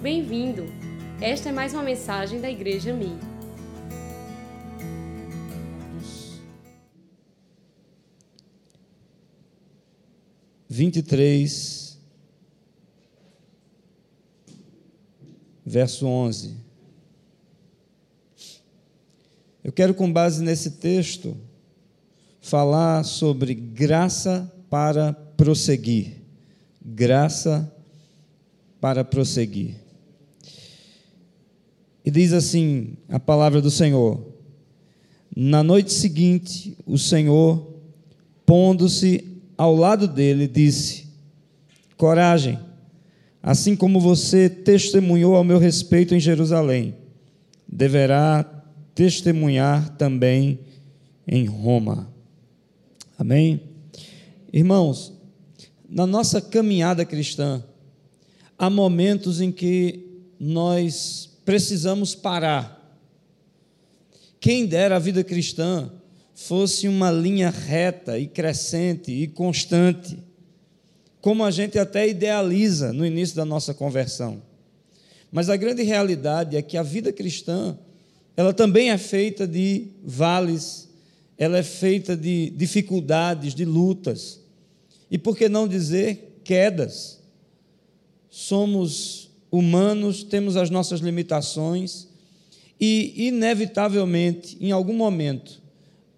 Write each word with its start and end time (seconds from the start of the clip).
Bem-vindo! 0.00 0.64
Esta 1.20 1.48
é 1.48 1.52
mais 1.52 1.74
uma 1.74 1.82
mensagem 1.82 2.40
da 2.40 2.48
Igreja 2.48 2.94
Mi. 2.94 3.18
Vinte 10.68 11.00
e 11.00 11.02
três, 11.02 11.98
verso 15.66 16.06
onze. 16.06 16.56
Eu 19.64 19.72
quero, 19.72 19.94
com 19.94 20.12
base 20.12 20.44
nesse 20.44 20.78
texto, 20.78 21.36
falar 22.40 23.02
sobre 23.02 23.52
graça 23.52 24.48
para 24.70 25.12
prosseguir. 25.12 26.22
Graça 26.80 27.74
para 28.80 29.04
prosseguir. 29.04 29.87
E 32.08 32.10
diz 32.10 32.32
assim 32.32 32.94
a 33.06 33.20
palavra 33.20 33.60
do 33.60 33.70
Senhor: 33.70 34.32
Na 35.36 35.62
noite 35.62 35.92
seguinte, 35.92 36.74
o 36.86 36.96
Senhor, 36.96 37.74
pondo-se 38.46 39.42
ao 39.58 39.76
lado 39.76 40.08
dele, 40.08 40.48
disse: 40.48 41.06
Coragem, 41.98 42.58
assim 43.42 43.76
como 43.76 44.00
você 44.00 44.48
testemunhou 44.48 45.36
ao 45.36 45.44
meu 45.44 45.58
respeito 45.58 46.14
em 46.14 46.18
Jerusalém, 46.18 46.94
deverá 47.70 48.42
testemunhar 48.94 49.94
também 49.98 50.60
em 51.26 51.44
Roma. 51.44 52.10
Amém? 53.18 53.60
Irmãos, 54.50 55.12
na 55.86 56.06
nossa 56.06 56.40
caminhada 56.40 57.04
cristã, 57.04 57.62
há 58.58 58.70
momentos 58.70 59.42
em 59.42 59.52
que 59.52 60.06
nós 60.40 61.27
precisamos 61.48 62.14
parar. 62.14 62.94
Quem 64.38 64.66
dera 64.66 64.96
a 64.96 64.98
vida 64.98 65.24
cristã 65.24 65.90
fosse 66.34 66.86
uma 66.86 67.10
linha 67.10 67.48
reta 67.48 68.18
e 68.18 68.26
crescente 68.26 69.10
e 69.10 69.26
constante, 69.26 70.18
como 71.22 71.42
a 71.42 71.50
gente 71.50 71.78
até 71.78 72.06
idealiza 72.06 72.92
no 72.92 73.06
início 73.06 73.34
da 73.34 73.46
nossa 73.46 73.72
conversão. 73.72 74.42
Mas 75.32 75.48
a 75.48 75.56
grande 75.56 75.82
realidade 75.82 76.54
é 76.54 76.60
que 76.60 76.76
a 76.76 76.82
vida 76.82 77.14
cristã, 77.14 77.78
ela 78.36 78.52
também 78.52 78.90
é 78.90 78.98
feita 78.98 79.48
de 79.48 79.86
vales, 80.04 80.86
ela 81.38 81.56
é 81.56 81.62
feita 81.62 82.14
de 82.14 82.50
dificuldades, 82.50 83.54
de 83.54 83.64
lutas. 83.64 84.38
E 85.10 85.16
por 85.16 85.34
que 85.34 85.48
não 85.48 85.66
dizer 85.66 86.42
quedas? 86.44 87.20
Somos 88.28 89.27
humanos, 89.50 90.22
temos 90.22 90.56
as 90.56 90.70
nossas 90.70 91.00
limitações 91.00 92.08
e, 92.80 93.26
inevitavelmente, 93.28 94.56
em 94.60 94.70
algum 94.70 94.94
momento, 94.94 95.60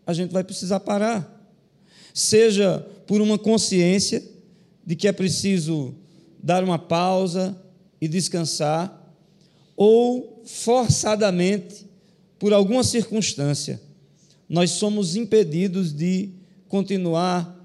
a 0.06 0.12
gente 0.12 0.32
vai 0.32 0.44
precisar 0.44 0.80
parar. 0.80 1.38
Seja 2.12 2.86
por 3.06 3.20
uma 3.20 3.38
consciência 3.38 4.22
de 4.84 4.96
que 4.96 5.08
é 5.08 5.12
preciso 5.12 5.94
dar 6.42 6.64
uma 6.64 6.78
pausa 6.78 7.56
e 8.00 8.08
descansar, 8.08 8.96
ou 9.76 10.42
forçadamente 10.44 11.86
por 12.38 12.52
alguma 12.52 12.82
circunstância, 12.82 13.80
nós 14.48 14.70
somos 14.72 15.14
impedidos 15.14 15.92
de 15.92 16.30
continuar 16.68 17.56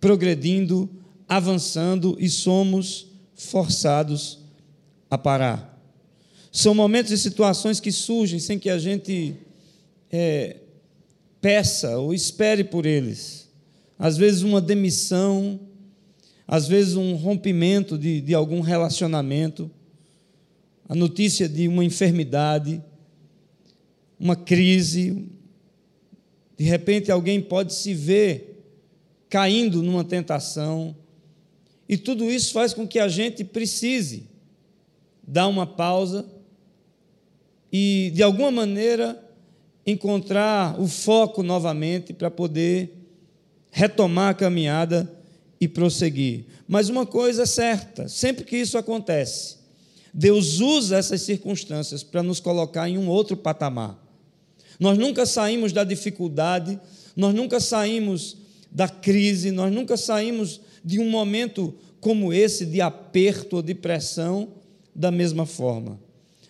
progredindo, 0.00 0.88
avançando 1.28 2.16
e 2.20 2.28
somos 2.28 3.08
forçados 3.34 4.38
a 5.10 5.16
parar. 5.16 5.78
São 6.50 6.74
momentos 6.74 7.12
e 7.12 7.18
situações 7.18 7.80
que 7.80 7.92
surgem 7.92 8.38
sem 8.38 8.58
que 8.58 8.70
a 8.70 8.78
gente 8.78 9.36
é, 10.10 10.56
peça 11.40 11.98
ou 11.98 12.14
espere 12.14 12.64
por 12.64 12.86
eles. 12.86 13.48
Às 13.98 14.16
vezes, 14.16 14.42
uma 14.42 14.60
demissão, 14.60 15.60
às 16.46 16.66
vezes, 16.66 16.94
um 16.94 17.14
rompimento 17.14 17.98
de, 17.98 18.20
de 18.20 18.34
algum 18.34 18.60
relacionamento, 18.60 19.70
a 20.88 20.94
notícia 20.94 21.48
de 21.48 21.68
uma 21.68 21.84
enfermidade, 21.84 22.82
uma 24.18 24.36
crise. 24.36 25.26
De 26.56 26.64
repente, 26.64 27.10
alguém 27.10 27.40
pode 27.40 27.74
se 27.74 27.92
ver 27.92 28.64
caindo 29.28 29.82
numa 29.82 30.04
tentação, 30.04 30.96
e 31.86 31.96
tudo 31.96 32.30
isso 32.30 32.52
faz 32.52 32.72
com 32.72 32.86
que 32.86 32.98
a 32.98 33.08
gente 33.08 33.44
precise 33.44 34.27
dar 35.28 35.46
uma 35.46 35.66
pausa 35.66 36.24
e, 37.70 38.10
de 38.14 38.22
alguma 38.22 38.50
maneira, 38.50 39.22
encontrar 39.86 40.80
o 40.80 40.88
foco 40.88 41.42
novamente 41.42 42.14
para 42.14 42.30
poder 42.30 42.94
retomar 43.70 44.30
a 44.30 44.34
caminhada 44.34 45.12
e 45.60 45.68
prosseguir. 45.68 46.46
Mas 46.66 46.88
uma 46.88 47.04
coisa 47.04 47.42
é 47.42 47.46
certa: 47.46 48.08
sempre 48.08 48.42
que 48.42 48.56
isso 48.56 48.78
acontece, 48.78 49.56
Deus 50.14 50.60
usa 50.60 50.96
essas 50.96 51.20
circunstâncias 51.20 52.02
para 52.02 52.22
nos 52.22 52.40
colocar 52.40 52.88
em 52.88 52.96
um 52.96 53.08
outro 53.08 53.36
patamar. 53.36 54.02
Nós 54.80 54.96
nunca 54.96 55.26
saímos 55.26 55.72
da 55.74 55.84
dificuldade, 55.84 56.80
nós 57.14 57.34
nunca 57.34 57.60
saímos 57.60 58.38
da 58.70 58.88
crise, 58.88 59.50
nós 59.50 59.70
nunca 59.70 59.96
saímos 59.98 60.62
de 60.82 60.98
um 60.98 61.10
momento 61.10 61.74
como 62.00 62.32
esse 62.32 62.64
de 62.64 62.80
aperto 62.80 63.56
ou 63.56 63.62
de 63.62 63.74
pressão 63.74 64.57
da 64.98 65.12
mesma 65.12 65.46
forma. 65.46 66.00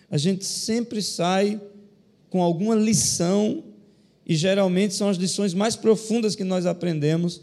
A 0.09 0.17
gente 0.17 0.43
sempre 0.43 1.03
sai 1.03 1.61
com 2.31 2.41
alguma 2.41 2.73
lição, 2.73 3.63
e 4.25 4.35
geralmente 4.35 4.95
são 4.95 5.07
as 5.07 5.17
lições 5.17 5.53
mais 5.53 5.75
profundas 5.75 6.35
que 6.35 6.43
nós 6.43 6.65
aprendemos, 6.65 7.41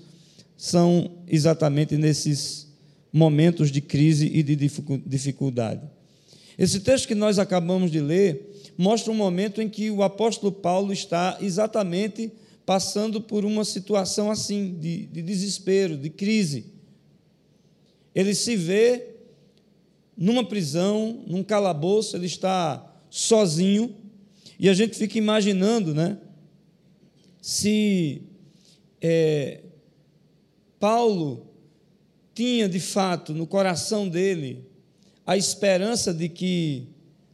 são 0.56 1.12
exatamente 1.28 1.96
nesses 1.96 2.66
momentos 3.12 3.70
de 3.70 3.80
crise 3.80 4.26
e 4.26 4.42
de 4.42 4.56
dificuldade. 5.06 5.82
Esse 6.58 6.80
texto 6.80 7.06
que 7.06 7.14
nós 7.14 7.38
acabamos 7.38 7.90
de 7.90 8.00
ler 8.00 8.72
mostra 8.76 9.12
um 9.12 9.16
momento 9.16 9.62
em 9.62 9.68
que 9.68 9.90
o 9.90 10.02
apóstolo 10.02 10.50
Paulo 10.50 10.92
está 10.92 11.38
exatamente 11.40 12.32
passando 12.64 13.20
por 13.20 13.44
uma 13.44 13.64
situação 13.64 14.30
assim, 14.30 14.76
de, 14.80 15.06
de 15.06 15.22
desespero, 15.22 15.96
de 15.96 16.10
crise. 16.10 16.66
Ele 18.14 18.34
se 18.34 18.56
vê 18.56 19.15
numa 20.16 20.44
prisão, 20.44 21.22
num 21.26 21.42
calabouço, 21.42 22.16
ele 22.16 22.26
está 22.26 22.94
sozinho, 23.10 23.94
e 24.58 24.68
a 24.68 24.74
gente 24.74 24.96
fica 24.96 25.18
imaginando, 25.18 25.94
né? 25.94 26.18
Se 27.42 28.22
é, 29.00 29.60
Paulo 30.80 31.46
tinha 32.34 32.68
de 32.68 32.80
fato 32.80 33.34
no 33.34 33.46
coração 33.46 34.08
dele 34.08 34.64
a 35.26 35.36
esperança 35.36 36.12
de 36.14 36.28
que 36.28 36.88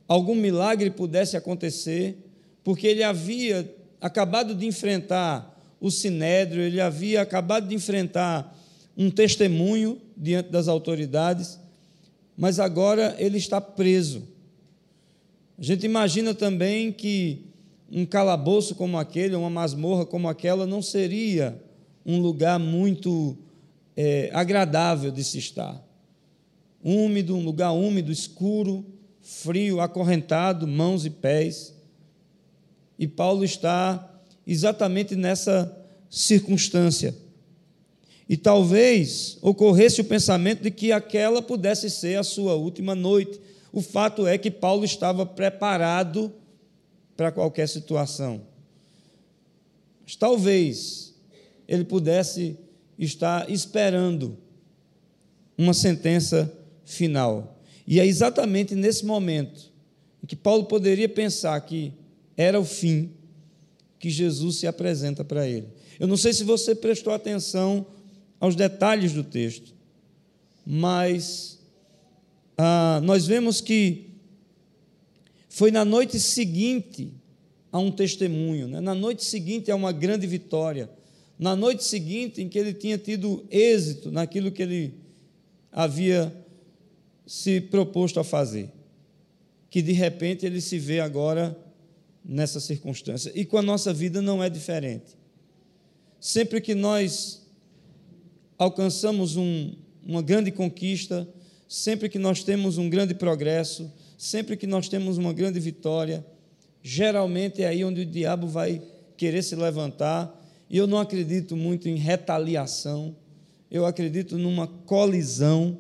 algum 0.09 0.35
milagre 0.35 0.91
pudesse 0.91 1.37
acontecer, 1.37 2.19
porque 2.65 2.87
ele 2.87 3.03
havia 3.03 3.73
acabado 4.01 4.55
de 4.55 4.67
enfrentar 4.67 5.49
o 5.81 5.91
sinédrio, 5.91 6.63
ele 6.63 6.81
havia 6.81 7.21
acabado 7.23 7.69
de 7.69 7.75
enfrentar 7.75 8.57
um 8.97 9.11
testemunho 9.11 10.01
diante 10.17 10.51
das 10.51 10.69
autoridades, 10.69 11.59
mas 12.37 12.59
agora 12.59 13.15
ele 13.19 13.39
está 13.39 13.61
preso. 13.61 14.29
A 15.59 15.63
gente 15.63 15.85
imagina 15.85 16.35
também 16.35 16.93
que 16.93 17.47
um 17.91 18.07
calabouço 18.07 18.75
como 18.75 18.99
aquele, 18.99 19.37
uma 19.37 19.51
masmorra 19.51 20.07
como 20.07 20.29
aquela, 20.29 20.67
não 20.67 20.81
seria 20.81 21.63
um 22.05 22.21
lugar 22.21 22.59
muito 22.59 23.37
é, 23.97 24.31
agradável 24.33 25.11
de 25.11 25.23
se 25.23 25.39
estar. 25.39 25.81
Úmido, 26.83 27.37
um 27.37 27.45
lugar 27.45 27.73
úmido, 27.73 28.11
escuro, 28.11 28.85
frio, 29.21 29.81
acorrentado, 29.81 30.67
mãos 30.67 31.07
e 31.07 31.11
pés. 31.11 31.75
E 32.99 33.07
Paulo 33.07 33.45
está 33.45 34.11
exatamente 34.47 35.15
nessa 35.15 35.71
circunstância. 36.11 37.15
E 38.33 38.37
talvez 38.39 39.37
ocorresse 39.43 40.01
o 40.01 40.05
pensamento 40.05 40.63
de 40.63 40.71
que 40.71 40.91
aquela 40.91 41.43
pudesse 41.43 41.91
ser 41.91 42.19
a 42.19 42.23
sua 42.23 42.55
última 42.55 42.95
noite. 42.95 43.39
O 43.71 43.83
fato 43.83 44.27
é 44.27 44.39
que 44.39 44.51
Paulo 44.51 44.87
estava 44.87 45.27
preparado 45.27 46.33
para 47.15 47.31
qualquer 47.31 47.69
situação. 47.69 48.41
Mas 50.03 50.17
talvez 50.17 51.15
ele 51.69 51.85
pudesse 51.85 52.57
estar 52.99 53.51
esperando 53.51 54.39
uma 55.59 55.75
sentença 55.75 56.51
final. 56.87 57.61
E 57.87 58.01
é 58.01 58.07
exatamente 58.07 58.75
nesse 58.75 59.05
momento 59.05 59.71
em 60.25 60.27
que 60.27 60.37
Paulo 60.37 60.65
poderia 60.65 61.07
pensar 61.07 61.61
que 61.61 61.93
era 62.35 62.59
o 62.59 62.65
fim 62.65 63.11
que 63.99 64.09
Jesus 64.09 64.57
se 64.57 64.67
apresenta 64.67 65.23
para 65.23 65.47
ele. 65.47 65.69
Eu 66.01 66.09
não 66.09 66.17
sei 66.17 66.33
se 66.33 66.45
você 66.45 66.75
prestou 66.75 67.13
atenção 67.13 67.85
aos 68.43 68.57
detalhes 68.57 69.13
do 69.13 69.23
texto, 69.23 69.73
mas 70.67 71.61
ah, 72.59 73.01
nós 73.05 73.25
vemos 73.25 73.61
que 73.61 74.11
Foi 75.49 75.71
na 75.71 75.85
noite 75.85 76.19
seguinte 76.19 77.13
a 77.71 77.79
um 77.79 77.93
testemunho, 77.93 78.67
né? 78.67 78.81
na 78.81 78.97
noite 78.97 79.25
seguinte 79.25 79.71
a 79.71 79.77
uma 79.77 79.93
grande 79.93 80.27
vitória, 80.27 80.91
na 81.39 81.55
noite 81.55 81.85
seguinte 81.85 82.43
em 82.43 82.49
que 82.49 82.59
ele 82.59 82.75
tinha 82.75 82.99
tido 82.99 83.47
êxito 83.49 84.11
naquilo 84.11 84.51
que 84.51 84.63
ele 84.63 84.95
havia 85.71 86.35
se 87.25 87.61
proposto 87.61 88.19
a 88.19 88.25
fazer, 88.25 88.73
que 89.71 89.81
de 89.83 89.93
repente 89.93 90.45
ele 90.45 90.61
se 90.61 90.81
vê 90.81 90.99
agora 90.99 91.57
nessa 92.25 92.59
circunstância. 92.59 93.31
E 93.37 93.45
com 93.45 93.57
a 93.57 93.63
nossa 93.63 93.93
vida 93.93 94.21
não 94.21 94.43
é 94.43 94.51
diferente. 94.51 95.17
Sempre 96.19 96.61
que 96.61 96.75
nós 96.75 97.42
alcançamos 98.63 99.37
um, 99.37 99.75
uma 100.07 100.23
grande 100.23 100.53
conquista, 100.53 101.29
sempre 101.69 102.09
que 102.09 102.19
nós 102.19 102.45
temos 102.45 102.79
um 102.79 102.89
grande 102.89 103.13
progresso, 103.13 103.93
sempre 104.17 104.57
que 104.57 104.69
nós 104.69 104.89
temos 104.89 105.19
uma 105.19 105.33
grande 105.33 105.59
vitória, 105.59 106.25
geralmente 106.81 107.63
é 107.63 107.67
aí 107.67 107.85
onde 107.85 108.03
o 108.03 108.07
diabo 108.07 108.47
vai 108.47 108.81
querer 109.17 109.43
se 109.43 109.57
levantar. 109.57 110.41
E 110.71 110.77
eu 110.79 110.87
não 110.87 110.99
acredito 110.99 111.57
muito 111.57 111.89
em 111.89 111.97
retaliação, 111.97 113.17
eu 113.71 113.85
acredito 113.85 114.39
numa 114.39 114.67
colisão 114.67 115.79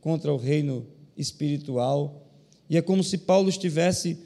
contra 0.00 0.32
o 0.32 0.36
reino 0.36 0.86
espiritual. 1.16 2.28
E 2.68 2.76
é 2.76 2.82
como 2.82 3.02
se 3.02 3.18
Paulo 3.18 3.48
estivesse 3.48 4.18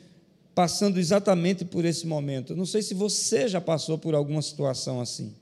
passando 0.54 0.98
exatamente 0.98 1.64
por 1.64 1.84
esse 1.84 2.06
momento. 2.06 2.54
Não 2.54 2.66
sei 2.66 2.82
se 2.82 2.92
você 2.92 3.48
já 3.48 3.60
passou 3.60 3.96
por 3.96 4.14
alguma 4.14 4.42
situação 4.42 5.00
assim, 5.00 5.34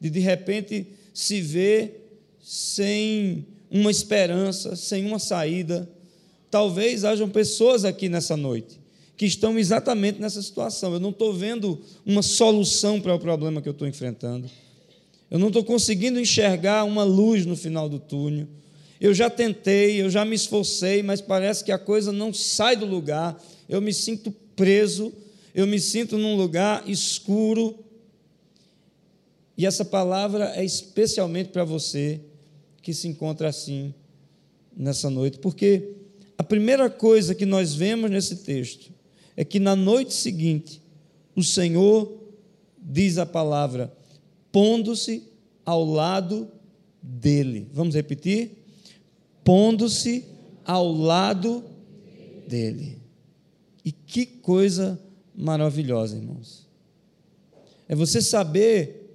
de 0.00 0.10
de 0.10 0.20
repente 0.20 0.86
se 1.12 1.40
ver 1.40 2.20
sem 2.42 3.46
uma 3.70 3.90
esperança, 3.90 4.76
sem 4.76 5.04
uma 5.04 5.18
saída, 5.18 5.88
Talvez 6.50 7.04
hajam 7.04 7.28
pessoas 7.28 7.84
aqui 7.84 8.08
nessa 8.08 8.36
noite 8.36 8.78
que 9.16 9.26
estão 9.26 9.58
exatamente 9.58 10.20
nessa 10.20 10.40
situação. 10.40 10.92
Eu 10.92 11.00
não 11.00 11.10
estou 11.10 11.34
vendo 11.34 11.80
uma 12.06 12.22
solução 12.22 13.00
para 13.00 13.14
o 13.14 13.18
problema 13.18 13.60
que 13.60 13.68
eu 13.68 13.72
estou 13.72 13.86
enfrentando. 13.86 14.48
Eu 15.30 15.38
não 15.38 15.48
estou 15.48 15.64
conseguindo 15.64 16.20
enxergar 16.20 16.84
uma 16.84 17.02
luz 17.02 17.44
no 17.44 17.56
final 17.56 17.88
do 17.88 17.98
túnel. 17.98 18.46
Eu 19.00 19.12
já 19.12 19.28
tentei, 19.28 20.00
eu 20.00 20.08
já 20.08 20.24
me 20.24 20.36
esforcei, 20.36 21.02
mas 21.02 21.20
parece 21.20 21.64
que 21.64 21.72
a 21.72 21.78
coisa 21.78 22.12
não 22.12 22.32
sai 22.32 22.76
do 22.76 22.86
lugar. 22.86 23.36
Eu 23.68 23.80
me 23.80 23.92
sinto 23.92 24.30
preso, 24.54 25.12
eu 25.54 25.66
me 25.66 25.80
sinto 25.80 26.16
num 26.16 26.36
lugar 26.36 26.88
escuro. 26.88 27.76
E 29.58 29.66
essa 29.66 29.84
palavra 29.84 30.52
é 30.54 30.64
especialmente 30.64 31.48
para 31.50 31.64
você 31.64 32.20
que 32.80 32.94
se 32.94 33.08
encontra 33.08 33.48
assim 33.48 33.92
nessa 34.74 35.10
noite, 35.10 35.40
porque 35.40 35.96
a 36.38 36.44
primeira 36.44 36.88
coisa 36.88 37.34
que 37.34 37.44
nós 37.44 37.74
vemos 37.74 38.08
nesse 38.08 38.36
texto 38.36 38.92
é 39.36 39.44
que 39.44 39.58
na 39.58 39.74
noite 39.74 40.14
seguinte, 40.14 40.80
o 41.34 41.42
Senhor 41.42 42.22
diz 42.80 43.18
a 43.18 43.26
palavra, 43.26 43.92
pondo-se 44.52 45.24
ao 45.66 45.84
lado 45.84 46.48
dele. 47.02 47.68
Vamos 47.72 47.96
repetir? 47.96 48.64
Pondo-se 49.42 50.24
ao 50.64 50.92
lado 50.92 51.64
dele. 52.46 52.98
E 53.84 53.90
que 53.90 54.24
coisa 54.24 55.00
maravilhosa, 55.34 56.16
irmãos. 56.16 56.68
É 57.88 57.96
você 57.96 58.22
saber 58.22 59.07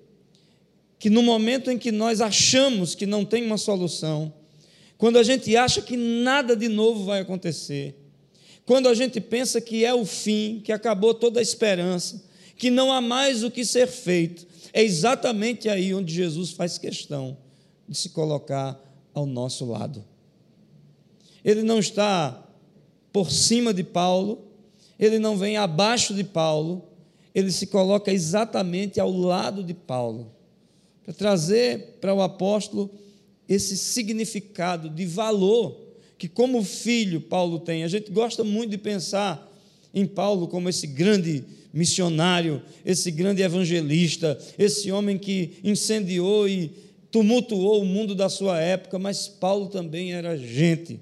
que 1.04 1.10
no 1.10 1.22
momento 1.22 1.70
em 1.70 1.78
que 1.78 1.92
nós 1.92 2.22
achamos 2.22 2.96
que 2.96 3.06
não 3.06 3.26
tem 3.26 3.46
uma 3.46 3.58
solução, 3.58 4.34
quando 4.98 5.18
a 5.20 5.24
gente 5.24 5.54
acha 5.54 5.82
que 5.82 5.98
nada 5.98 6.56
de 6.56 6.70
novo 6.70 7.04
vai 7.04 7.20
acontecer, 7.20 7.94
quando 8.66 8.88
a 8.88 8.94
gente 8.94 9.20
pensa 9.20 9.60
que 9.60 9.84
é 9.84 9.94
o 9.94 10.06
fim, 10.06 10.62
que 10.64 10.72
acabou 10.72 11.14
toda 11.14 11.42
a 11.42 11.44
esperança, 11.44 12.24
que 12.56 12.72
não 12.72 12.90
há 12.90 13.02
mais 13.02 13.44
o 13.44 13.52
que 13.52 13.66
ser 13.66 13.86
feito, 13.86 14.48
é 14.72 14.82
exatamente 14.82 15.68
aí 15.68 15.94
onde 15.94 16.14
Jesus 16.14 16.52
faz 16.52 16.78
questão 16.78 17.36
de 17.86 17.98
se 17.98 18.08
colocar 18.08 18.82
ao 19.14 19.26
nosso 19.26 19.66
lado. 19.66 20.06
Ele 21.44 21.64
não 21.64 21.80
está 21.80 22.48
por 23.12 23.30
cima 23.30 23.74
de 23.74 23.84
Paulo, 23.84 24.48
ele 24.98 25.20
não 25.20 25.36
vem 25.36 25.58
abaixo 25.58 26.14
de 26.14 26.24
Paulo, 26.24 26.82
ele 27.36 27.52
se 27.52 27.68
coloca 27.68 28.10
exatamente 28.10 29.02
ao 29.02 29.12
lado 29.12 29.62
de 29.66 29.74
Paulo, 29.74 30.32
para 31.04 31.14
trazer 31.14 31.98
para 32.00 32.14
o 32.14 32.22
apóstolo 32.22 32.90
esse 33.48 33.78
significado 33.78 34.90
de 34.90 35.06
valor 35.06 35.78
que, 36.18 36.28
como 36.28 36.64
filho, 36.64 37.20
Paulo 37.20 37.60
tem. 37.60 37.84
A 37.84 37.88
gente 37.88 38.12
gosta 38.12 38.44
muito 38.44 38.72
de 38.72 38.78
pensar 38.78 39.52
em 39.94 40.06
Paulo 40.06 40.48
como 40.48 40.70
esse 40.70 40.88
grande 40.88 41.44
missionário, 41.74 42.62
esse 42.86 43.12
grande 43.12 43.42
evangelista, 43.42 44.38
esse 44.58 44.92
homem 44.92 45.18
que 45.18 45.58
incendiou 45.64 46.48
e 46.48 46.72
tumultuou 47.12 47.82
o 47.82 47.86
mundo 47.86 48.16
da 48.16 48.30
sua 48.30 48.60
época, 48.60 48.98
mas 48.98 49.28
Paulo 49.28 49.68
também 49.68 50.14
era 50.14 50.38
gente. 50.38 51.00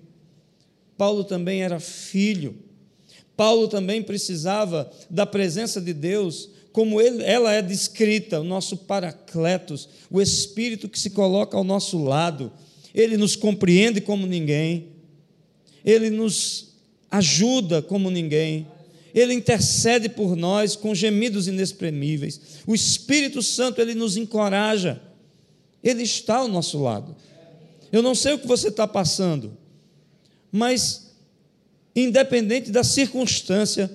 Paulo 0.97 1.23
também 1.23 1.61
era 1.61 1.79
filho. 1.79 2.55
Paulo 3.37 3.67
também 3.67 4.01
precisava 4.01 4.91
da 5.09 5.25
presença 5.25 5.79
de 5.79 5.93
Deus 5.93 6.49
como 6.71 7.01
ele, 7.01 7.23
ela 7.23 7.51
é 7.51 7.61
descrita, 7.61 8.39
o 8.39 8.43
nosso 8.43 8.77
paracletos, 8.77 9.89
o 10.09 10.21
Espírito 10.21 10.87
que 10.87 10.99
se 10.99 11.09
coloca 11.09 11.57
ao 11.57 11.63
nosso 11.63 12.01
lado, 12.03 12.51
ele 12.93 13.17
nos 13.17 13.35
compreende 13.35 13.99
como 14.01 14.25
ninguém, 14.25 14.87
ele 15.83 16.09
nos 16.09 16.69
ajuda 17.09 17.81
como 17.81 18.09
ninguém, 18.09 18.67
ele 19.13 19.33
intercede 19.33 20.07
por 20.07 20.35
nós 20.37 20.75
com 20.75 20.95
gemidos 20.95 21.47
inexprimíveis. 21.47 22.39
O 22.65 22.73
Espírito 22.73 23.41
Santo, 23.41 23.81
ele 23.81 23.93
nos 23.93 24.15
encoraja, 24.15 25.01
ele 25.83 26.03
está 26.03 26.37
ao 26.37 26.47
nosso 26.47 26.81
lado. 26.81 27.15
Eu 27.91 28.01
não 28.01 28.15
sei 28.15 28.33
o 28.33 28.39
que 28.39 28.47
você 28.47 28.69
está 28.69 28.87
passando, 28.87 29.57
mas, 30.49 31.11
independente 31.93 32.71
da 32.71 32.83
circunstância, 32.83 33.91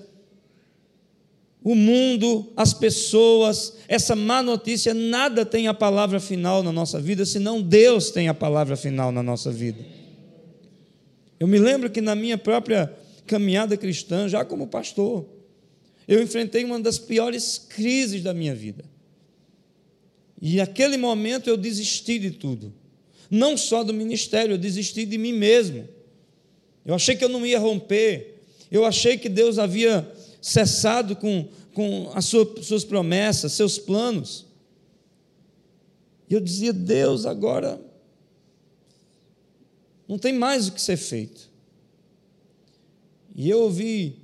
o 1.66 1.74
mundo, 1.74 2.52
as 2.56 2.72
pessoas, 2.72 3.72
essa 3.88 4.14
má 4.14 4.40
notícia, 4.40 4.94
nada 4.94 5.44
tem 5.44 5.66
a 5.66 5.74
palavra 5.74 6.20
final 6.20 6.62
na 6.62 6.70
nossa 6.70 7.00
vida, 7.00 7.26
senão 7.26 7.60
Deus 7.60 8.12
tem 8.12 8.28
a 8.28 8.34
palavra 8.34 8.76
final 8.76 9.10
na 9.10 9.20
nossa 9.20 9.50
vida. 9.50 9.84
Eu 11.40 11.48
me 11.48 11.58
lembro 11.58 11.90
que 11.90 12.00
na 12.00 12.14
minha 12.14 12.38
própria 12.38 12.94
caminhada 13.26 13.76
cristã, 13.76 14.28
já 14.28 14.44
como 14.44 14.68
pastor, 14.68 15.26
eu 16.06 16.22
enfrentei 16.22 16.62
uma 16.64 16.78
das 16.78 17.00
piores 17.00 17.58
crises 17.58 18.22
da 18.22 18.32
minha 18.32 18.54
vida. 18.54 18.84
E 20.40 20.58
naquele 20.58 20.96
momento 20.96 21.50
eu 21.50 21.56
desisti 21.56 22.16
de 22.20 22.30
tudo. 22.30 22.72
Não 23.28 23.56
só 23.56 23.82
do 23.82 23.92
ministério, 23.92 24.52
eu 24.52 24.58
desisti 24.58 25.04
de 25.04 25.18
mim 25.18 25.32
mesmo. 25.32 25.88
Eu 26.84 26.94
achei 26.94 27.16
que 27.16 27.24
eu 27.24 27.28
não 27.28 27.44
ia 27.44 27.58
romper. 27.58 28.40
Eu 28.70 28.84
achei 28.84 29.18
que 29.18 29.28
Deus 29.28 29.58
havia 29.58 30.08
cessado 30.46 31.16
com, 31.16 31.48
com 31.76 32.10
as 32.14 32.24
suas 32.24 32.84
promessas, 32.86 33.52
seus 33.52 33.78
planos. 33.78 34.46
E 36.26 36.32
eu 36.32 36.40
dizia, 36.40 36.72
Deus, 36.72 37.26
agora 37.26 37.78
não 40.08 40.18
tem 40.18 40.32
mais 40.32 40.68
o 40.68 40.72
que 40.72 40.80
ser 40.80 40.96
feito. 40.96 41.50
E 43.34 43.50
eu 43.50 43.60
ouvi 43.60 44.16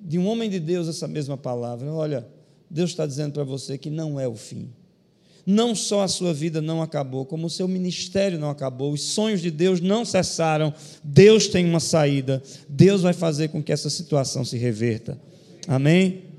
de 0.00 0.18
um 0.18 0.26
homem 0.26 0.50
de 0.50 0.58
Deus 0.58 0.88
essa 0.88 1.06
mesma 1.06 1.36
palavra: 1.36 1.92
olha, 1.92 2.26
Deus 2.68 2.90
está 2.90 3.06
dizendo 3.06 3.34
para 3.34 3.44
você 3.44 3.78
que 3.78 3.88
não 3.88 4.18
é 4.18 4.26
o 4.26 4.34
fim. 4.34 4.68
Não 5.46 5.76
só 5.76 6.02
a 6.02 6.08
sua 6.08 6.34
vida 6.34 6.60
não 6.60 6.82
acabou, 6.82 7.24
como 7.24 7.46
o 7.46 7.50
seu 7.50 7.68
ministério 7.68 8.36
não 8.36 8.50
acabou, 8.50 8.92
os 8.92 9.02
sonhos 9.02 9.40
de 9.40 9.50
Deus 9.52 9.80
não 9.80 10.04
cessaram. 10.04 10.74
Deus 11.04 11.46
tem 11.46 11.64
uma 11.66 11.78
saída. 11.78 12.42
Deus 12.68 13.02
vai 13.02 13.12
fazer 13.12 13.50
com 13.50 13.62
que 13.62 13.70
essa 13.70 13.88
situação 13.88 14.44
se 14.44 14.56
reverta. 14.56 15.16
Amém? 15.68 16.33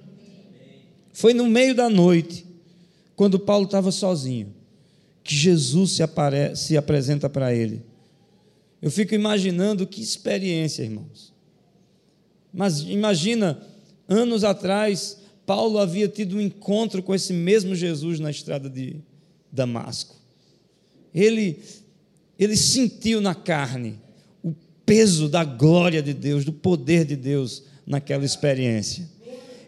Foi 1.15 1.33
no 1.33 1.45
meio 1.45 1.73
da 1.73 1.89
noite, 1.89 2.45
quando 3.15 3.39
Paulo 3.39 3.63
estava 3.63 3.89
sozinho, 3.89 4.53
que 5.23 5.33
Jesus 5.33 5.91
se, 5.91 6.03
apare... 6.03 6.57
se 6.57 6.75
apresenta 6.75 7.29
para 7.29 7.55
ele. 7.55 7.81
Eu 8.81 8.91
fico 8.91 9.15
imaginando 9.15 9.87
que 9.87 10.01
experiência, 10.01 10.83
irmãos. 10.83 11.33
Mas 12.53 12.81
imagina, 12.81 13.65
anos 14.09 14.43
atrás, 14.43 15.17
Paulo 15.45 15.79
havia 15.79 16.09
tido 16.09 16.35
um 16.35 16.41
encontro 16.41 17.01
com 17.01 17.15
esse 17.15 17.31
mesmo 17.31 17.73
Jesus 17.75 18.19
na 18.19 18.29
estrada 18.29 18.69
de 18.69 18.97
Damasco. 19.49 20.17
Ele, 21.13 21.59
ele 22.37 22.57
sentiu 22.57 23.21
na 23.21 23.33
carne 23.33 23.97
o 24.43 24.53
peso 24.85 25.29
da 25.29 25.45
glória 25.45 26.03
de 26.03 26.13
Deus, 26.13 26.43
do 26.43 26.51
poder 26.51 27.05
de 27.05 27.15
Deus 27.15 27.63
naquela 27.87 28.25
experiência. 28.25 29.14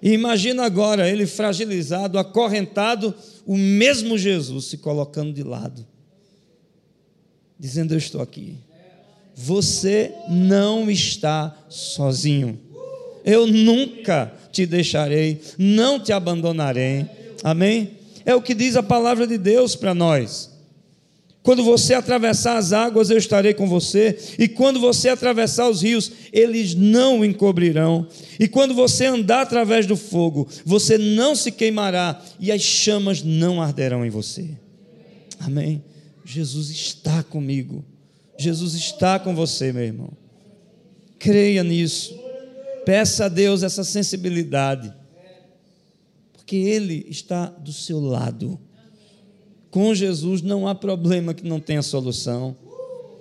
E 0.02 0.12
imagina 0.12 0.64
agora 0.64 1.10
ele 1.10 1.26
fragilizado, 1.26 2.20
acorrentado, 2.20 3.14
o 3.46 3.58
mesmo 3.58 4.18
Jesus 4.18 4.66
se 4.66 4.78
colocando 4.78 5.34
de 5.34 5.44
lado, 5.44 5.86
dizendo: 7.60 7.94
Eu 7.94 7.98
estou 7.98 8.22
aqui. 8.22 8.56
Você 9.36 10.12
não 10.30 10.90
está 10.90 11.56
sozinho. 11.70 12.60
Eu 13.24 13.46
nunca 13.46 14.34
te 14.52 14.66
deixarei, 14.66 15.42
não 15.58 16.00
te 16.00 16.12
abandonarei. 16.12 17.06
Amém? 17.44 17.92
É 18.26 18.34
o 18.34 18.42
que 18.42 18.54
diz 18.54 18.76
a 18.76 18.84
palavra 18.84 19.28
de 19.28 19.38
Deus 19.38 19.76
para 19.76 19.94
nós. 19.94 20.57
Quando 21.48 21.64
você 21.64 21.94
atravessar 21.94 22.58
as 22.58 22.74
águas, 22.74 23.10
eu 23.10 23.18
estarei 23.18 23.54
com 23.54 23.70
você. 23.70 24.20
E 24.38 24.50
quando 24.50 24.82
você 24.82 25.08
atravessar 25.08 25.70
os 25.70 25.82
rios, 25.82 26.12
eles 26.34 26.76
não 26.76 27.24
encobrirão. 27.24 28.06
E 28.38 28.50
quando 28.50 28.74
você 28.74 29.06
andar 29.06 29.44
através 29.44 29.86
do 29.86 29.96
fogo, 29.96 30.46
você 30.66 30.98
não 30.98 31.38
se 31.38 31.50
queimará 31.54 32.22
e 32.38 32.52
as 32.52 32.62
chamas 32.62 33.24
não 33.24 33.62
arderão 33.62 34.06
em 34.06 34.10
você. 34.10 34.58
Amém. 35.40 35.82
Jesus 36.26 36.70
está 36.70 37.24
comigo. 37.24 37.86
Jesus 38.38 38.74
está 38.74 39.18
com 39.18 39.34
você, 39.34 39.72
meu 39.72 39.84
irmão. 39.84 40.12
Creia 41.18 41.64
nisso. 41.64 42.14
Peça 42.86 43.24
a 43.24 43.30
Deus 43.30 43.64
essa 43.64 43.86
sensibilidade. 43.86 44.94
Porque 46.34 46.58
Ele 46.58 47.06
está 47.08 47.46
do 47.46 47.72
seu 47.72 48.02
lado. 48.02 48.60
Com 49.78 49.94
Jesus 49.94 50.42
não 50.42 50.68
há 50.68 50.74
problema 50.74 51.36
que 51.36 51.48
não 51.48 51.60
tenha 51.60 51.84
solução. 51.84 52.56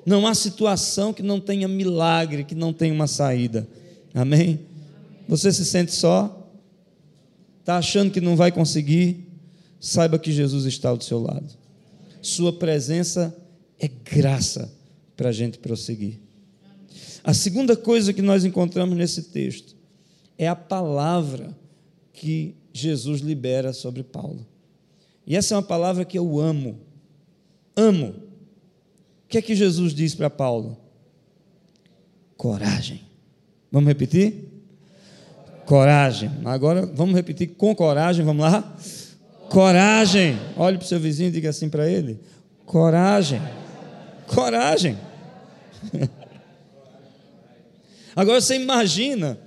Não 0.06 0.26
há 0.26 0.34
situação 0.34 1.12
que 1.12 1.22
não 1.22 1.38
tenha 1.38 1.68
milagre, 1.68 2.44
que 2.44 2.54
não 2.54 2.72
tenha 2.72 2.94
uma 2.94 3.06
saída. 3.06 3.68
Amém? 4.14 4.60
Você 5.28 5.52
se 5.52 5.66
sente 5.66 5.92
só? 5.92 6.50
Está 7.60 7.76
achando 7.76 8.10
que 8.10 8.22
não 8.22 8.34
vai 8.34 8.50
conseguir? 8.50 9.28
Saiba 9.78 10.18
que 10.18 10.32
Jesus 10.32 10.64
está 10.64 10.88
ao 10.88 10.98
seu 10.98 11.20
lado. 11.20 11.52
Sua 12.22 12.54
presença 12.54 13.36
é 13.78 13.86
graça 13.86 14.72
para 15.14 15.28
a 15.28 15.32
gente 15.32 15.58
prosseguir. 15.58 16.18
A 17.22 17.34
segunda 17.34 17.76
coisa 17.76 18.14
que 18.14 18.22
nós 18.22 18.46
encontramos 18.46 18.96
nesse 18.96 19.24
texto 19.24 19.76
é 20.38 20.48
a 20.48 20.56
palavra 20.56 21.54
que 22.14 22.54
Jesus 22.72 23.20
libera 23.20 23.74
sobre 23.74 24.02
Paulo. 24.02 24.55
E 25.26 25.34
essa 25.34 25.54
é 25.54 25.56
uma 25.56 25.62
palavra 25.62 26.04
que 26.04 26.18
eu 26.18 26.38
amo. 26.38 26.78
Amo. 27.76 28.14
O 29.24 29.28
que 29.28 29.38
é 29.38 29.42
que 29.42 29.54
Jesus 29.56 29.92
diz 29.92 30.14
para 30.14 30.30
Paulo? 30.30 30.78
Coragem. 32.36 33.02
Vamos 33.72 33.88
repetir? 33.88 34.44
Coragem. 35.64 36.30
Agora 36.44 36.86
vamos 36.86 37.14
repetir 37.16 37.48
com 37.56 37.74
coragem. 37.74 38.24
Vamos 38.24 38.44
lá? 38.44 38.76
Coragem. 39.50 40.38
Olhe 40.56 40.78
para 40.78 40.84
o 40.84 40.88
seu 40.88 41.00
vizinho 41.00 41.28
e 41.28 41.32
diga 41.32 41.50
assim 41.50 41.68
para 41.68 41.90
ele: 41.90 42.20
Coragem. 42.64 43.42
Coragem. 44.28 44.96
Agora 48.14 48.40
você 48.40 48.54
imagina 48.54 49.38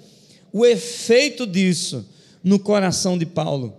o 0.52 0.66
efeito 0.66 1.48
disso 1.48 2.06
no 2.44 2.60
coração 2.60 3.18
de 3.18 3.26
Paulo. 3.26 3.79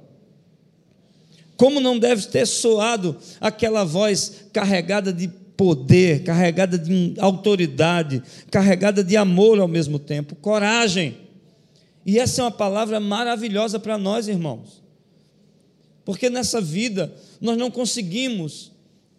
Como 1.60 1.78
não 1.78 1.98
deve 1.98 2.26
ter 2.28 2.46
soado 2.46 3.18
aquela 3.38 3.84
voz 3.84 4.46
carregada 4.50 5.12
de 5.12 5.28
poder, 5.28 6.24
carregada 6.24 6.78
de 6.78 7.12
autoridade, 7.18 8.22
carregada 8.50 9.04
de 9.04 9.14
amor 9.14 9.60
ao 9.60 9.68
mesmo 9.68 9.98
tempo, 9.98 10.34
coragem. 10.36 11.18
E 12.06 12.18
essa 12.18 12.40
é 12.40 12.44
uma 12.44 12.50
palavra 12.50 12.98
maravilhosa 12.98 13.78
para 13.78 13.98
nós, 13.98 14.26
irmãos. 14.26 14.82
Porque 16.02 16.30
nessa 16.30 16.62
vida 16.62 17.14
nós 17.42 17.58
não 17.58 17.70
conseguimos 17.70 18.72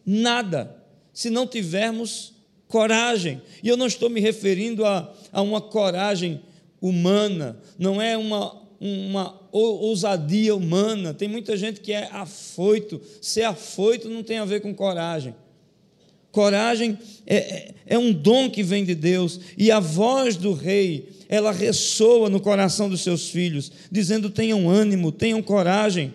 nada 0.04 0.76
se 1.14 1.30
não 1.30 1.46
tivermos 1.46 2.34
coragem. 2.68 3.40
E 3.62 3.68
eu 3.68 3.78
não 3.78 3.86
estou 3.86 4.10
me 4.10 4.20
referindo 4.20 4.84
a, 4.84 5.14
a 5.32 5.44
uma 5.44 5.62
coragem 5.62 6.42
humana, 6.82 7.60
não 7.78 8.02
é 8.02 8.18
uma 8.18 8.61
uma 8.82 9.40
ousadia 9.52 10.56
humana. 10.56 11.14
Tem 11.14 11.28
muita 11.28 11.56
gente 11.56 11.80
que 11.80 11.94
é 11.94 12.10
afoito. 12.12 13.00
Ser 13.22 13.44
afoito 13.44 14.10
não 14.10 14.24
tem 14.24 14.40
a 14.40 14.46
ver 14.46 14.60
com 14.62 14.74
coragem. 14.74 15.36
Coragem 16.32 16.98
é, 17.28 17.36
é, 17.36 17.74
é, 17.86 17.98
um 18.00 18.12
dom 18.12 18.50
que 18.50 18.64
vem 18.64 18.84
de 18.84 18.96
Deus, 18.96 19.40
e 19.58 19.70
a 19.70 19.82
voz 19.82 20.38
do 20.38 20.54
rei, 20.54 21.10
ela 21.28 21.52
ressoa 21.52 22.30
no 22.30 22.40
coração 22.40 22.90
dos 22.90 23.02
seus 23.02 23.30
filhos, 23.30 23.70
dizendo: 23.92 24.30
tenham 24.30 24.70
ânimo, 24.70 25.12
tenham 25.12 25.42
coragem. 25.44 26.14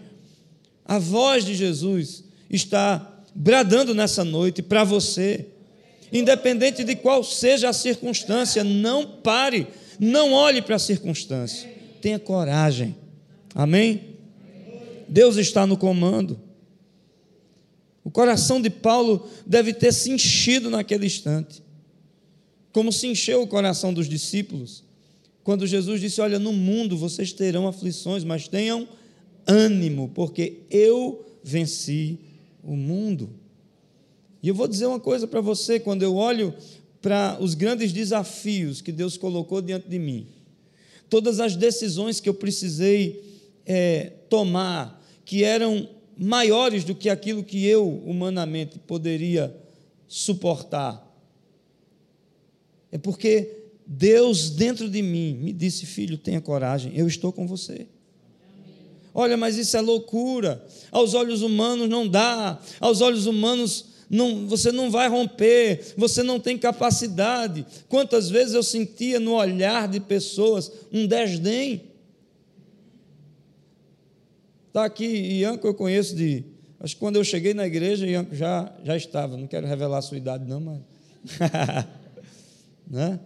A 0.87 0.99
voz 0.99 1.45
de 1.45 1.55
Jesus 1.55 2.25
está 2.49 3.23
bradando 3.35 3.95
nessa 3.95 4.25
noite 4.25 4.63
para 4.63 4.85
você, 4.85 5.47
independente 6.11 6.83
de 6.83 6.97
qual 6.97 7.23
seja 7.23 7.69
a 7.69 7.75
circunstância, 7.75 8.65
não 8.65 9.07
pare, 9.07 9.67
não 10.01 10.33
olhe 10.33 10.63
para 10.63 10.77
a 10.77 10.81
circunstância 10.81 11.76
tenha 12.07 12.21
coragem. 12.21 12.95
Amém? 13.53 14.17
Deus 15.09 15.35
está 15.39 15.67
no 15.67 15.77
comando. 15.77 16.39
O 18.05 18.13
coração 18.13 18.63
de 18.63 18.71
Paulo 18.71 19.29
deve 19.45 19.75
ter 19.75 19.93
se 19.93 20.13
enchido 20.13 20.71
naquele 20.71 21.05
instante, 21.05 21.61
como 22.73 22.93
se 22.93 23.09
encheu 23.09 23.43
o 23.43 23.49
coração 23.49 23.93
dos 23.93 24.09
discípulos, 24.09 24.85
quando 25.43 25.67
Jesus 25.67 26.01
disse: 26.01 26.21
Olha, 26.21 26.39
no 26.39 26.53
mundo 26.53 26.97
vocês 26.97 27.33
terão 27.33 27.67
aflições, 27.67 28.23
mas 28.23 28.47
tenham 28.47 28.89
ânimo, 29.45 30.09
porque 30.15 30.61
eu 30.71 31.27
venci 31.43 32.21
o 32.63 32.77
mundo. 32.77 33.31
E 34.41 34.47
eu 34.47 34.55
vou 34.55 34.69
dizer 34.69 34.87
uma 34.87 35.01
coisa 35.01 35.27
para 35.27 35.41
você: 35.41 35.81
quando 35.81 36.05
eu 36.05 36.15
olho 36.15 36.55
para 37.03 37.37
os 37.41 37.55
grandes 37.55 37.93
desafios 37.93 38.81
que 38.81 38.93
Deus 38.93 39.17
colocou 39.17 39.61
diante 39.61 39.89
de 39.89 39.99
mim, 39.99 40.36
todas 41.09 41.41
as 41.41 41.57
decisões 41.57 42.21
que 42.21 42.29
eu 42.29 42.35
precisei 42.35 43.23
é, 43.65 44.13
tomar, 44.29 45.03
que 45.25 45.45
eram 45.45 45.89
maiores 46.17 46.85
do 46.85 46.95
que 46.95 47.09
aquilo 47.09 47.45
que 47.45 47.67
eu 47.67 47.89
humanamente 48.05 48.79
poderia 48.79 49.55
suportar. 50.09 51.05
É 52.91 52.99
porque 52.99 53.65
Deus 53.87 54.51
dentro 54.51 54.89
de 54.89 55.03
mim 55.03 55.35
me 55.35 55.53
disse: 55.53 55.85
Filho, 55.85 56.17
tenha 56.17 56.41
coragem, 56.41 56.93
eu 56.97 57.07
estou 57.07 57.33
com 57.33 57.47
você. 57.47 57.87
Olha, 59.13 59.37
mas 59.37 59.57
isso 59.57 59.77
é 59.77 59.81
loucura. 59.81 60.63
Aos 60.91 61.15
olhos 61.15 61.41
humanos 61.41 61.89
não 61.89 62.07
dá. 62.07 62.61
Aos 62.79 63.01
olhos 63.01 63.25
humanos 63.25 63.96
não, 64.09 64.47
você 64.47 64.71
não 64.71 64.91
vai 64.91 65.09
romper, 65.09 65.95
você 65.97 66.23
não 66.23 66.39
tem 66.39 66.57
capacidade. 66.57 67.67
Quantas 67.89 68.31
vezes 68.31 68.55
eu 68.55 68.63
sentia 68.63 69.19
no 69.19 69.35
olhar 69.35 69.89
de 69.89 69.99
pessoas 69.99 70.71
um 70.93 71.07
desdém? 71.07 71.83
Está 74.69 74.85
aqui, 74.85 75.07
Ianco 75.41 75.67
eu 75.67 75.75
conheço 75.75 76.15
de. 76.15 76.45
Acho 76.79 76.95
que 76.95 77.01
quando 77.01 77.17
eu 77.17 77.25
cheguei 77.25 77.55
na 77.55 77.67
igreja, 77.67 78.07
Ianco 78.07 78.35
já, 78.35 78.73
já 78.85 78.97
estava. 78.97 79.37
Não 79.37 79.47
quero 79.47 79.67
revelar 79.67 79.99
a 79.99 80.03
sua 80.03 80.19
idade, 80.19 80.45
não, 80.45 80.61
mas. 80.61 80.81
né? 82.87 83.19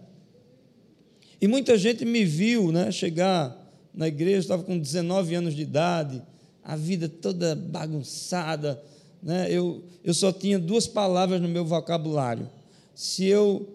E 1.39 1.47
muita 1.47 1.77
gente 1.77 2.05
me 2.05 2.23
viu 2.23 2.71
né, 2.71 2.91
chegar 2.91 3.57
na 3.93 4.07
igreja, 4.07 4.39
estava 4.39 4.63
com 4.63 4.77
19 4.77 5.35
anos 5.35 5.55
de 5.55 5.61
idade, 5.63 6.21
a 6.63 6.75
vida 6.75 7.09
toda 7.09 7.55
bagunçada 7.55 8.81
né, 9.21 9.47
eu, 9.49 9.83
eu 10.03 10.13
só 10.13 10.31
tinha 10.31 10.57
duas 10.57 10.87
palavras 10.87 11.41
no 11.41 11.47
meu 11.47 11.63
vocabulário. 11.65 12.49
Se 12.95 13.25
eu 13.25 13.67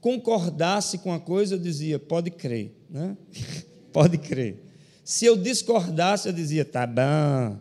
concordasse 0.00 0.98
com 0.98 1.12
a 1.12 1.20
coisa, 1.20 1.54
eu 1.54 1.58
dizia, 1.58 1.98
pode 1.98 2.30
crer. 2.30 2.72
Né? 2.88 3.16
pode 3.92 4.18
crer. 4.18 4.62
Se 5.04 5.26
eu 5.26 5.36
discordasse, 5.36 6.28
eu 6.28 6.32
dizia, 6.32 6.64
tá 6.64 6.86
bom, 6.86 7.58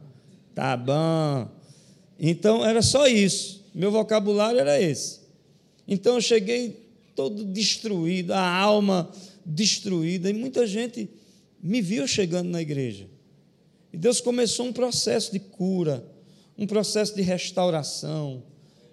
tá 0.56 0.78
bom. 0.78 1.50
Então 2.20 2.66
era 2.66 2.82
só 2.82 3.08
isso. 3.08 3.66
Meu 3.76 3.92
vocabulário 3.92 4.60
era 4.60 4.82
esse. 4.82 5.20
Então 5.88 6.16
eu 6.16 6.22
cheguei 6.22 6.84
todo 7.16 7.44
destruído, 7.44 8.32
a 8.32 8.48
alma 8.48 9.12
destruída, 9.46 10.30
e 10.30 10.34
muita 10.34 10.66
gente 10.66 11.10
me 11.62 11.82
viu 11.82 12.08
chegando 12.08 12.50
na 12.50 12.62
igreja. 12.62 13.08
E 13.92 13.98
Deus 13.98 14.22
começou 14.22 14.66
um 14.66 14.74
processo 14.74 15.32
de 15.32 15.40
cura, 15.40 16.04
um 16.58 16.68
processo 16.68 17.16
de 17.16 17.22
restauração, 17.22 18.44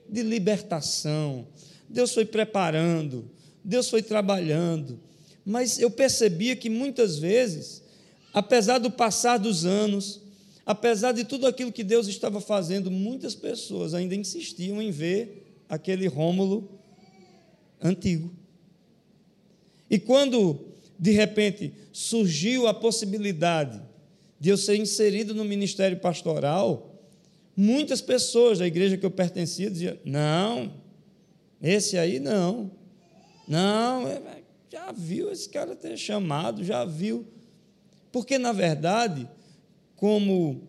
de 0.08 0.22
libertação. 0.22 1.46
Deus 1.88 2.12
foi 2.12 2.24
preparando, 2.24 3.30
Deus 3.64 3.88
foi 3.88 4.02
trabalhando. 4.02 4.98
Mas 5.44 5.78
eu 5.78 5.90
percebia 5.90 6.56
que 6.56 6.70
muitas 6.70 7.18
vezes, 7.18 7.82
apesar 8.32 8.78
do 8.78 8.90
passar 8.90 9.38
dos 9.38 9.64
anos, 9.64 10.20
apesar 10.64 11.12
de 11.12 11.24
tudo 11.24 11.46
aquilo 11.46 11.72
que 11.72 11.82
Deus 11.82 12.06
estava 12.06 12.40
fazendo, 12.40 12.90
muitas 12.90 13.34
pessoas 13.34 13.94
ainda 13.94 14.14
insistiam 14.14 14.80
em 14.80 14.90
ver 14.90 15.62
aquele 15.68 16.06
Rômulo 16.06 16.80
antigo. 17.80 18.30
E 19.88 19.98
quando, 19.98 20.68
de 20.98 21.10
repente, 21.10 21.72
surgiu 21.92 22.66
a 22.66 22.74
possibilidade 22.74 23.80
de 24.38 24.48
eu 24.48 24.56
ser 24.56 24.76
inserido 24.76 25.34
no 25.34 25.44
ministério 25.44 25.98
pastoral, 25.98 26.89
Muitas 27.62 28.00
pessoas 28.00 28.58
da 28.58 28.66
igreja 28.66 28.96
que 28.96 29.04
eu 29.04 29.10
pertencia 29.10 29.70
diziam: 29.70 29.94
não, 30.02 30.72
esse 31.60 31.98
aí 31.98 32.18
não, 32.18 32.70
não, 33.46 34.08
é, 34.08 34.18
já 34.72 34.90
viu 34.92 35.30
esse 35.30 35.46
cara 35.46 35.76
ter 35.76 35.94
chamado, 35.98 36.64
já 36.64 36.86
viu. 36.86 37.26
Porque, 38.10 38.38
na 38.38 38.50
verdade, 38.50 39.28
como 39.94 40.62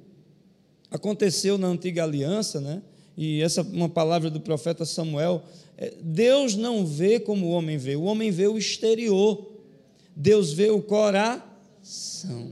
aconteceu 0.92 1.58
na 1.58 1.68
antiga 1.68 2.04
aliança, 2.04 2.60
né? 2.60 2.82
e 3.16 3.42
essa 3.42 3.62
é 3.62 3.64
uma 3.64 3.88
palavra 3.88 4.30
do 4.30 4.42
profeta 4.42 4.84
Samuel, 4.84 5.44
é, 5.78 5.94
Deus 6.02 6.58
não 6.58 6.86
vê 6.86 7.22
como 7.22 7.48
o 7.48 7.52
homem 7.52 7.78
vê, 7.78 7.96
o 7.96 8.04
homem 8.04 8.32
vê 8.32 8.48
o 8.48 8.58
exterior, 8.58 9.50
Deus 10.14 10.52
vê 10.52 10.70
o 10.70 10.82
coração. 10.82 12.52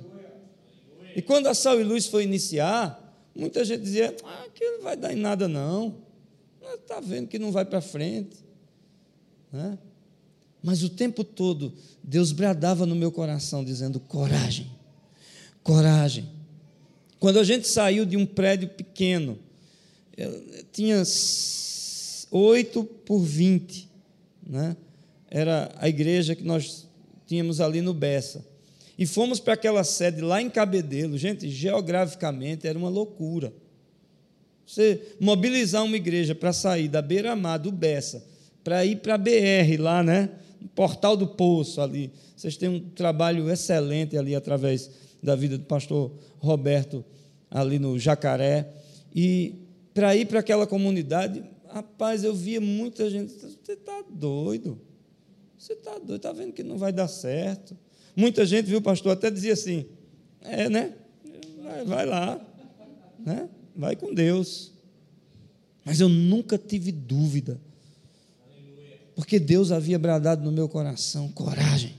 E 1.14 1.22
quando 1.22 1.48
a 1.48 1.54
Sal 1.54 1.82
e 1.82 1.84
Luz 1.84 2.06
foi 2.06 2.24
iniciar, 2.24 3.09
muita 3.40 3.64
gente 3.64 3.82
dizia: 3.82 4.16
ah, 4.24 4.44
aquilo 4.46 4.78
não 4.78 4.84
vai 4.84 4.98
dar 4.98 5.14
em 5.14 5.16
nada, 5.16 5.48
não. 5.48 5.96
Está 6.76 7.00
vendo 7.00 7.28
que 7.28 7.40
não 7.40 7.52
vai 7.52 7.66
para 7.66 7.82
frente. 7.82 8.38
Né? 9.52 9.78
Mas 10.62 10.84
o 10.84 10.90
tempo 10.90 11.24
todo, 11.24 11.74
Deus 12.04 12.32
bradava 12.32 12.86
no 12.86 12.96
meu 12.96 13.12
coração, 13.12 13.64
dizendo: 13.64 14.00
coragem, 14.00 14.70
coragem. 15.64 16.30
Quando 17.20 17.40
a 17.40 17.44
gente 17.44 17.68
saiu 17.68 18.06
de 18.06 18.16
um 18.16 18.26
prédio 18.26 18.70
pequeno, 18.70 19.38
tinha 20.72 21.02
8 22.32 22.84
por 22.84 23.20
20, 23.20 23.90
né? 24.46 24.76
era 25.30 25.72
a 25.78 25.88
igreja 25.88 26.36
que 26.36 26.44
nós 26.44 26.88
tínhamos 27.26 27.62
ali 27.62 27.82
no 27.82 27.94
Bessa. 27.94 28.46
E 29.00 29.06
fomos 29.06 29.40
para 29.40 29.54
aquela 29.54 29.82
sede 29.86 30.20
lá 30.20 30.42
em 30.42 30.50
Cabedelo. 30.50 31.18
Gente, 31.18 31.50
geograficamente 31.50 32.68
era 32.68 32.78
uma 32.78 32.90
loucura. 32.90 33.54
Você 34.66 35.16
mobilizar 35.22 35.86
uma 35.86 35.96
igreja 35.96 36.36
para 36.36 36.52
sair 36.52 36.90
da 36.90 37.02
beira-mar 37.02 37.60
do 37.60 37.72
Bessa, 37.72 38.22
para 38.62 38.84
ir 38.84 38.98
para 38.98 39.16
a 39.16 39.18
BR 39.18 39.80
lá, 39.80 40.04
né? 40.04 40.30
Portal 40.76 41.16
do 41.16 41.26
Poço 41.26 41.80
ali. 41.80 42.12
Vocês 42.36 42.58
têm 42.58 42.68
um 42.68 42.90
trabalho 42.90 43.50
excelente 43.50 44.18
ali 44.18 44.36
através 44.36 44.92
da 45.24 45.34
vida 45.34 45.58
do 45.58 45.64
pastor 45.64 46.12
Roberto 46.38 47.04
ali 47.50 47.80
no 47.80 47.98
Jacaré. 47.98 48.70
E 49.16 49.56
para 49.94 50.14
ir 50.14 50.26
para 50.26 50.42
aquela 50.42 50.68
comunidade, 50.68 51.42
rapaz, 51.70 52.26
eu 52.26 52.36
via 52.36 52.60
muita 52.60 53.10
gente. 53.10 53.32
Você 53.32 53.72
está 53.72 54.04
doido? 54.10 54.78
Você 55.58 55.72
está 55.72 55.94
doido? 55.94 56.16
Está 56.18 56.34
vendo 56.34 56.52
que 56.52 56.64
não 56.64 56.78
vai 56.78 56.92
dar 56.92 57.08
certo? 57.08 57.78
Muita 58.16 58.46
gente, 58.46 58.66
viu, 58.66 58.82
pastor, 58.82 59.14
até 59.14 59.30
dizia 59.32 59.54
assim: 59.54 59.86
é, 60.42 60.70
né? 60.70 60.94
Vai, 61.64 61.86
vai 61.86 62.06
lá, 62.06 62.42
né? 63.20 63.50
Vai 63.76 63.96
com 63.96 64.14
Deus. 64.14 64.72
Mas 65.86 66.00
eu 66.00 66.10
nunca 66.10 66.58
tive 66.58 66.92
dúvida, 66.92 67.60
porque 69.16 69.40
Deus 69.40 69.72
havia 69.72 69.98
bradado 69.98 70.44
no 70.44 70.52
meu 70.52 70.68
coração: 70.68 71.30
coragem, 71.30 71.94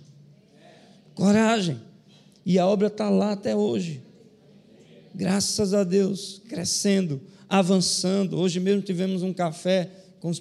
coragem. 1.14 1.80
E 2.44 2.58
a 2.58 2.66
obra 2.66 2.86
está 2.86 3.10
lá 3.10 3.32
até 3.32 3.54
hoje. 3.54 4.02
Graças 5.14 5.74
a 5.74 5.84
Deus, 5.84 6.40
crescendo, 6.48 7.20
avançando. 7.48 8.38
Hoje 8.38 8.60
mesmo 8.60 8.82
tivemos 8.82 9.22
um 9.22 9.32
café 9.32 9.90
com 10.20 10.30
os 10.30 10.40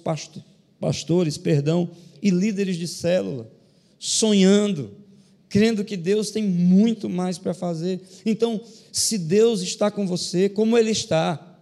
pastores, 0.80 1.36
perdão, 1.36 1.90
e 2.22 2.30
líderes 2.30 2.76
de 2.76 2.86
célula, 2.86 3.50
sonhando 3.98 4.99
crendo 5.50 5.84
que 5.84 5.96
Deus 5.96 6.30
tem 6.30 6.44
muito 6.44 7.10
mais 7.10 7.36
para 7.36 7.52
fazer. 7.52 8.00
Então, 8.24 8.60
se 8.92 9.18
Deus 9.18 9.60
está 9.60 9.90
com 9.90 10.06
você, 10.06 10.48
como 10.48 10.78
Ele 10.78 10.92
está, 10.92 11.58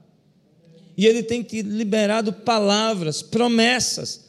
e 0.94 1.06
Ele 1.06 1.22
tem 1.22 1.42
te 1.42 1.62
liberado 1.62 2.32
palavras, 2.32 3.22
promessas, 3.22 4.26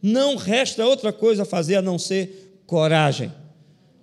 não 0.00 0.36
resta 0.36 0.86
outra 0.86 1.12
coisa 1.12 1.42
a 1.42 1.46
fazer 1.46 1.74
a 1.74 1.82
não 1.82 1.98
ser 1.98 2.62
coragem. 2.66 3.32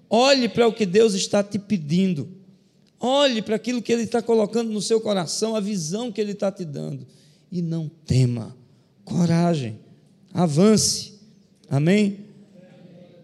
Olhe 0.10 0.50
para 0.50 0.68
o 0.68 0.74
que 0.74 0.86
Deus 0.86 1.14
está 1.14 1.42
te 1.42 1.58
pedindo. 1.58 2.28
Olhe 3.00 3.42
para 3.42 3.56
aquilo 3.56 3.82
que 3.82 3.94
Ele 3.94 4.04
está 4.04 4.22
colocando 4.22 4.72
no 4.72 4.82
seu 4.82 5.00
coração, 5.00 5.56
a 5.56 5.62
visão 5.62 6.12
que 6.12 6.20
Ele 6.20 6.34
está 6.34 6.52
te 6.52 6.66
dando. 6.66 7.08
E 7.50 7.62
não 7.62 7.90
tema. 8.06 8.56
Coragem. 9.06 9.80
Avance. 10.34 11.14
Amém? 11.70 12.26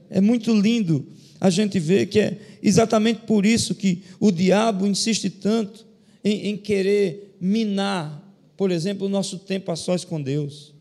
É 0.09 0.21
muito 0.21 0.53
lindo 0.53 1.12
a 1.43 1.49
gente 1.49 1.77
vê 1.77 2.05
que 2.05 2.21
é 2.21 2.37
exatamente 2.63 3.23
por 3.27 3.45
isso 3.45 3.75
que 3.75 4.01
o 4.17 4.31
diabo 4.31 4.87
insiste 4.87 5.29
tanto 5.29 5.85
em, 6.23 6.47
em 6.47 6.55
querer 6.57 7.35
minar, 7.37 8.33
por 8.55 8.71
exemplo, 8.71 9.07
o 9.07 9.09
nosso 9.09 9.37
tempo 9.39 9.69
a 9.69 9.75
sós 9.75 10.05
com 10.05 10.21
Deus, 10.21 10.73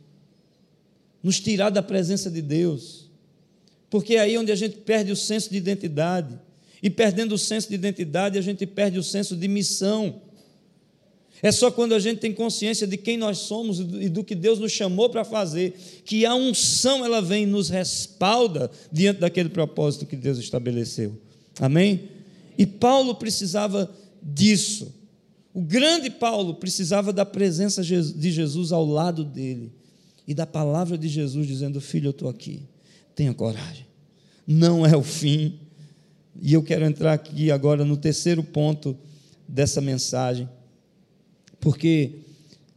nos 1.21 1.41
tirar 1.41 1.71
da 1.71 1.83
presença 1.83 2.31
de 2.31 2.41
Deus, 2.41 3.11
porque 3.91 4.15
é 4.15 4.21
aí 4.21 4.39
onde 4.39 4.53
a 4.53 4.55
gente 4.55 4.77
perde 4.77 5.11
o 5.11 5.17
senso 5.17 5.51
de 5.51 5.57
identidade, 5.57 6.39
e 6.81 6.89
perdendo 6.89 7.35
o 7.35 7.39
senso 7.39 7.69
de 7.69 7.75
identidade, 7.75 8.39
a 8.39 8.43
gente 8.43 8.65
perde 8.65 9.01
o 9.01 9.03
senso 9.03 9.35
de 9.35 9.49
missão. 9.49 10.23
É 11.43 11.51
só 11.51 11.73
quando 11.73 11.93
a 11.93 11.99
gente 11.99 12.21
tem 12.21 12.33
consciência 12.33 12.87
de 12.87 12.97
quem 12.97 13.17
nós 13.17 13.39
somos 13.39 13.81
e 13.81 14.09
do 14.09 14.23
que 14.23 14.33
Deus 14.33 14.61
nos 14.61 14.71
chamou 14.71 15.11
para 15.11 15.25
fazer, 15.25 15.75
que 16.05 16.25
a 16.25 16.37
unção 16.37 17.05
ela 17.05 17.21
vem 17.21 17.43
e 17.43 17.47
nos 17.47 17.69
respalda 17.69 18.71
diante 18.93 19.19
daquele 19.19 19.49
propósito 19.49 20.07
que 20.07 20.15
Deus 20.15 20.39
estabeleceu. 20.39 21.19
Amém? 21.59 22.09
E 22.57 22.65
Paulo 22.65 23.17
precisava 23.17 23.93
disso. 24.23 24.95
O 25.53 25.61
grande 25.61 26.09
Paulo 26.11 26.55
precisava 26.55 27.13
da 27.13 27.27
presença 27.27 27.83
de 27.83 28.31
Jesus 28.31 28.71
ao 28.71 28.87
lado 28.87 29.25
dele 29.25 29.73
e 30.27 30.33
da 30.33 30.47
palavra 30.47 30.97
de 30.97 31.09
Jesus 31.09 31.49
dizendo: 31.49 31.81
Filho, 31.81 32.07
eu 32.07 32.13
estou 32.13 32.29
aqui, 32.29 32.63
tenha 33.17 33.35
coragem, 33.35 33.85
não 34.47 34.87
é 34.87 34.97
o 34.97 35.03
fim. 35.03 35.59
E 36.41 36.55
eu 36.55 36.63
quero 36.63 36.85
entrar 36.85 37.13
aqui 37.13 37.51
agora 37.51 37.85
no 37.85 37.97
terceiro 37.97 38.45
ponto 38.45 38.97
dessa 39.47 39.81
mensagem 39.81 40.49
porque 41.63 42.17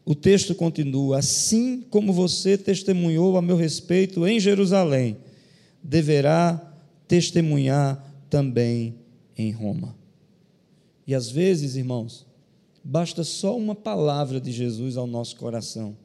o 0.06 0.14
texto 0.14 0.54
continua: 0.54 1.18
assim 1.18 1.82
como 1.90 2.14
você 2.14 2.56
testemunhou 2.56 3.36
a 3.36 3.42
meu 3.42 3.58
respeito 3.58 4.26
em 4.26 4.40
Jerusalém, 4.40 5.18
deverá 5.84 6.74
testemunhar 7.08 8.02
também 8.30 8.96
em 9.36 9.52
Roma. 9.52 9.96
E 11.08 11.16
às 11.16 11.30
vezes, 11.30 11.76
irmãos, 11.76 12.28
basta 12.84 13.24
só 13.24 13.58
uma 13.58 13.74
palavra 13.74 14.40
de 14.40 14.52
Jesus 14.52 14.98
ao 14.98 15.08
nosso 15.08 15.36
coração. 15.36 15.98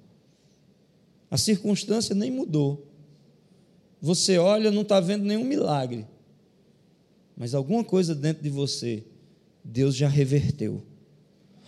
A 1.31 1.37
circunstância 1.37 2.15
nem 2.15 2.31
mudou. 2.31 2.87
Você 4.01 4.39
olha, 4.39 4.71
não 4.71 4.83
está 4.83 5.01
vendo 5.01 5.25
nenhum 5.25 5.45
milagre. 5.45 6.07
Mas 7.37 7.55
alguma 7.55 7.85
coisa 7.85 8.15
dentro 8.15 8.43
de 8.43 8.51
você, 8.51 9.05
Deus 9.63 9.95
já 9.95 10.09
reverteu 10.09 10.83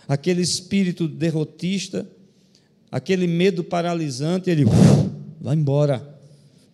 aquele 0.07 0.41
espírito 0.41 1.07
derrotista, 1.07 2.07
aquele 2.91 3.27
medo 3.27 3.63
paralisante, 3.63 4.49
ele 4.49 4.65
uf, 4.65 5.09
vai 5.41 5.55
embora 5.55 6.13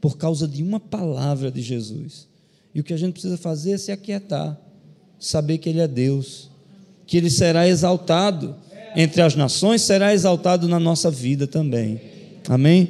por 0.02 0.18
causa 0.18 0.48
de 0.48 0.63
uma 0.63 0.80
palavra 0.80 1.52
de 1.52 1.62
Jesus. 1.62 2.28
E 2.74 2.80
o 2.80 2.84
que 2.84 2.94
a 2.94 2.98
gente 2.98 3.13
precisa 3.13 3.38
fazer 3.38 3.72
é 3.72 3.78
se 3.78 3.92
aquietar, 3.92 4.60
saber 5.20 5.58
que 5.58 5.70
Ele 5.70 5.80
é 5.80 5.88
Deus, 5.88 6.50
que 7.06 7.18
Ele 7.18 7.30
será 7.30 7.68
exaltado 7.68 8.56
entre 8.96 9.22
as 9.22 9.36
nações, 9.36 9.82
será 9.82 10.13
exaltado 10.13 10.68
na 10.68 10.80
nossa 10.80 11.12
vida 11.12 11.48
também. 11.48 12.00
Amém? 12.48 12.89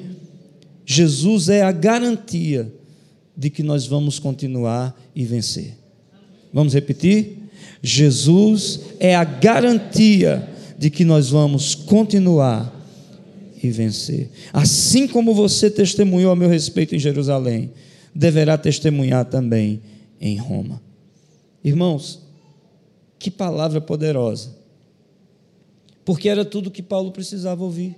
Jesus 0.85 1.49
é 1.49 1.61
a 1.61 1.71
garantia 1.71 2.71
de 3.35 3.49
que 3.49 3.63
nós 3.63 3.85
vamos 3.87 4.19
continuar 4.19 4.99
e 5.15 5.23
vencer. 5.23 5.77
Vamos 6.53 6.73
repetir? 6.73 7.38
Jesus 7.81 8.81
é 8.99 9.15
a 9.15 9.23
garantia 9.23 10.47
de 10.77 10.89
que 10.89 11.03
nós 11.03 11.29
vamos 11.29 11.75
continuar 11.75 12.75
e 13.61 13.69
vencer. 13.69 14.29
Assim 14.53 15.07
como 15.07 15.33
você 15.33 15.69
testemunhou 15.69 16.31
a 16.31 16.35
meu 16.35 16.49
respeito 16.49 16.95
em 16.95 16.99
Jerusalém, 16.99 17.71
deverá 18.13 18.57
testemunhar 18.57 19.25
também 19.25 19.81
em 20.19 20.37
Roma. 20.37 20.81
Irmãos, 21.63 22.21
que 23.17 23.29
palavra 23.29 23.81
poderosa. 23.81 24.57
Porque 26.05 26.29
era 26.29 26.45
tudo 26.45 26.71
que 26.71 26.81
Paulo 26.81 27.11
precisava 27.11 27.63
ouvir. 27.63 27.95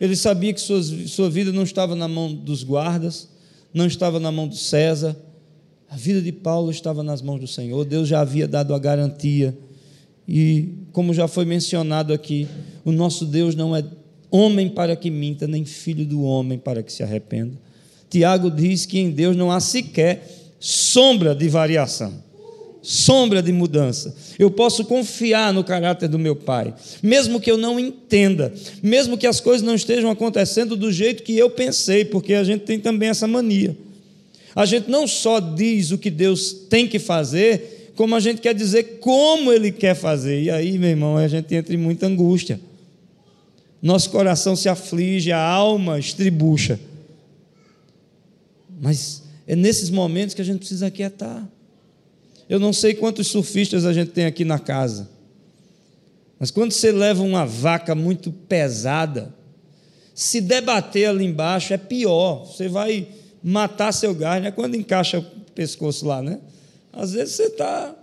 Ele 0.00 0.16
sabia 0.16 0.52
que 0.52 0.60
sua, 0.60 0.82
sua 0.82 1.30
vida 1.30 1.52
não 1.52 1.62
estava 1.62 1.94
na 1.94 2.08
mão 2.08 2.34
dos 2.34 2.64
guardas, 2.64 3.28
não 3.72 3.86
estava 3.86 4.18
na 4.18 4.32
mão 4.32 4.48
do 4.48 4.56
César, 4.56 5.16
a 5.92 5.96
vida 5.96 6.22
de 6.22 6.32
Paulo 6.32 6.70
estava 6.70 7.02
nas 7.02 7.20
mãos 7.20 7.38
do 7.38 7.46
Senhor, 7.46 7.84
Deus 7.84 8.08
já 8.08 8.22
havia 8.22 8.48
dado 8.48 8.74
a 8.74 8.78
garantia. 8.78 9.54
E, 10.26 10.70
como 10.90 11.12
já 11.12 11.28
foi 11.28 11.44
mencionado 11.44 12.14
aqui, 12.14 12.48
o 12.82 12.90
nosso 12.90 13.26
Deus 13.26 13.54
não 13.54 13.76
é 13.76 13.84
homem 14.30 14.70
para 14.70 14.96
que 14.96 15.10
minta, 15.10 15.46
nem 15.46 15.66
filho 15.66 16.06
do 16.06 16.22
homem 16.22 16.58
para 16.58 16.82
que 16.82 16.90
se 16.90 17.02
arrependa. 17.02 17.58
Tiago 18.08 18.50
diz 18.50 18.86
que 18.86 18.98
em 18.98 19.10
Deus 19.10 19.36
não 19.36 19.52
há 19.52 19.60
sequer 19.60 20.54
sombra 20.58 21.34
de 21.34 21.46
variação, 21.50 22.14
sombra 22.80 23.42
de 23.42 23.52
mudança. 23.52 24.16
Eu 24.38 24.50
posso 24.50 24.86
confiar 24.86 25.52
no 25.52 25.62
caráter 25.62 26.08
do 26.08 26.18
meu 26.18 26.34
Pai, 26.34 26.74
mesmo 27.02 27.38
que 27.38 27.50
eu 27.50 27.58
não 27.58 27.78
entenda, 27.78 28.50
mesmo 28.82 29.18
que 29.18 29.26
as 29.26 29.40
coisas 29.40 29.60
não 29.60 29.74
estejam 29.74 30.10
acontecendo 30.10 30.74
do 30.74 30.90
jeito 30.90 31.22
que 31.22 31.36
eu 31.36 31.50
pensei, 31.50 32.02
porque 32.02 32.32
a 32.32 32.44
gente 32.44 32.62
tem 32.62 32.80
também 32.80 33.10
essa 33.10 33.26
mania. 33.26 33.76
A 34.54 34.66
gente 34.66 34.90
não 34.90 35.06
só 35.06 35.40
diz 35.40 35.90
o 35.90 35.98
que 35.98 36.10
Deus 36.10 36.52
tem 36.68 36.86
que 36.86 36.98
fazer, 36.98 37.92
como 37.96 38.14
a 38.14 38.20
gente 38.20 38.40
quer 38.40 38.54
dizer 38.54 38.98
como 39.00 39.52
Ele 39.52 39.72
quer 39.72 39.94
fazer. 39.94 40.42
E 40.42 40.50
aí, 40.50 40.78
meu 40.78 40.90
irmão, 40.90 41.16
a 41.16 41.28
gente 41.28 41.54
entra 41.54 41.74
em 41.74 41.78
muita 41.78 42.06
angústia. 42.06 42.60
Nosso 43.80 44.10
coração 44.10 44.54
se 44.54 44.68
aflige, 44.68 45.32
a 45.32 45.40
alma 45.42 45.98
estribucha. 45.98 46.78
Mas 48.80 49.22
é 49.46 49.56
nesses 49.56 49.90
momentos 49.90 50.34
que 50.34 50.42
a 50.42 50.44
gente 50.44 50.58
precisa 50.58 50.86
aquietar. 50.86 51.48
Eu 52.48 52.60
não 52.60 52.72
sei 52.72 52.94
quantos 52.94 53.28
surfistas 53.28 53.84
a 53.84 53.92
gente 53.92 54.10
tem 54.10 54.26
aqui 54.26 54.44
na 54.44 54.58
casa. 54.58 55.08
Mas 56.38 56.50
quando 56.50 56.72
você 56.72 56.92
leva 56.92 57.22
uma 57.22 57.46
vaca 57.46 57.94
muito 57.94 58.30
pesada, 58.32 59.32
se 60.14 60.40
debater 60.40 61.08
ali 61.08 61.24
embaixo 61.24 61.72
é 61.72 61.78
pior. 61.78 62.44
Você 62.44 62.68
vai 62.68 63.08
matar 63.42 63.92
seu 63.92 64.14
gás, 64.14 64.42
né? 64.42 64.50
Quando 64.50 64.76
encaixa 64.76 65.18
o 65.18 65.22
pescoço 65.52 66.06
lá, 66.06 66.22
né? 66.22 66.38
Às 66.92 67.12
vezes 67.12 67.34
você 67.34 67.44
está 67.44 67.94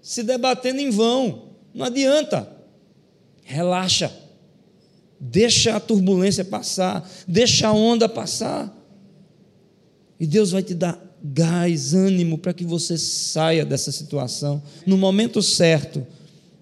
se 0.00 0.22
debatendo 0.22 0.80
em 0.80 0.90
vão. 0.90 1.50
Não 1.74 1.86
adianta. 1.86 2.48
Relaxa. 3.44 4.12
Deixa 5.20 5.76
a 5.76 5.80
turbulência 5.80 6.44
passar. 6.44 7.08
Deixa 7.28 7.68
a 7.68 7.72
onda 7.72 8.08
passar. 8.08 8.76
E 10.18 10.26
Deus 10.26 10.50
vai 10.50 10.62
te 10.62 10.74
dar 10.74 11.00
gás, 11.22 11.94
ânimo 11.94 12.36
para 12.36 12.52
que 12.52 12.64
você 12.64 12.98
saia 12.98 13.64
dessa 13.64 13.92
situação. 13.92 14.62
No 14.84 14.96
momento 14.96 15.40
certo, 15.40 16.04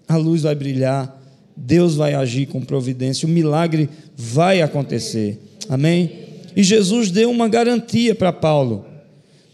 a 0.07 0.15
luz 0.15 0.43
vai 0.43 0.53
brilhar. 0.53 1.19
Deus 1.55 1.95
vai 1.95 2.13
agir 2.13 2.47
com 2.47 2.61
providência. 2.61 3.27
O 3.27 3.31
milagre 3.31 3.89
vai 4.15 4.61
acontecer. 4.61 5.39
Amém? 5.67 6.30
E 6.55 6.63
Jesus 6.63 7.11
deu 7.11 7.29
uma 7.29 7.47
garantia 7.47 8.13
para 8.13 8.33
Paulo 8.33 8.85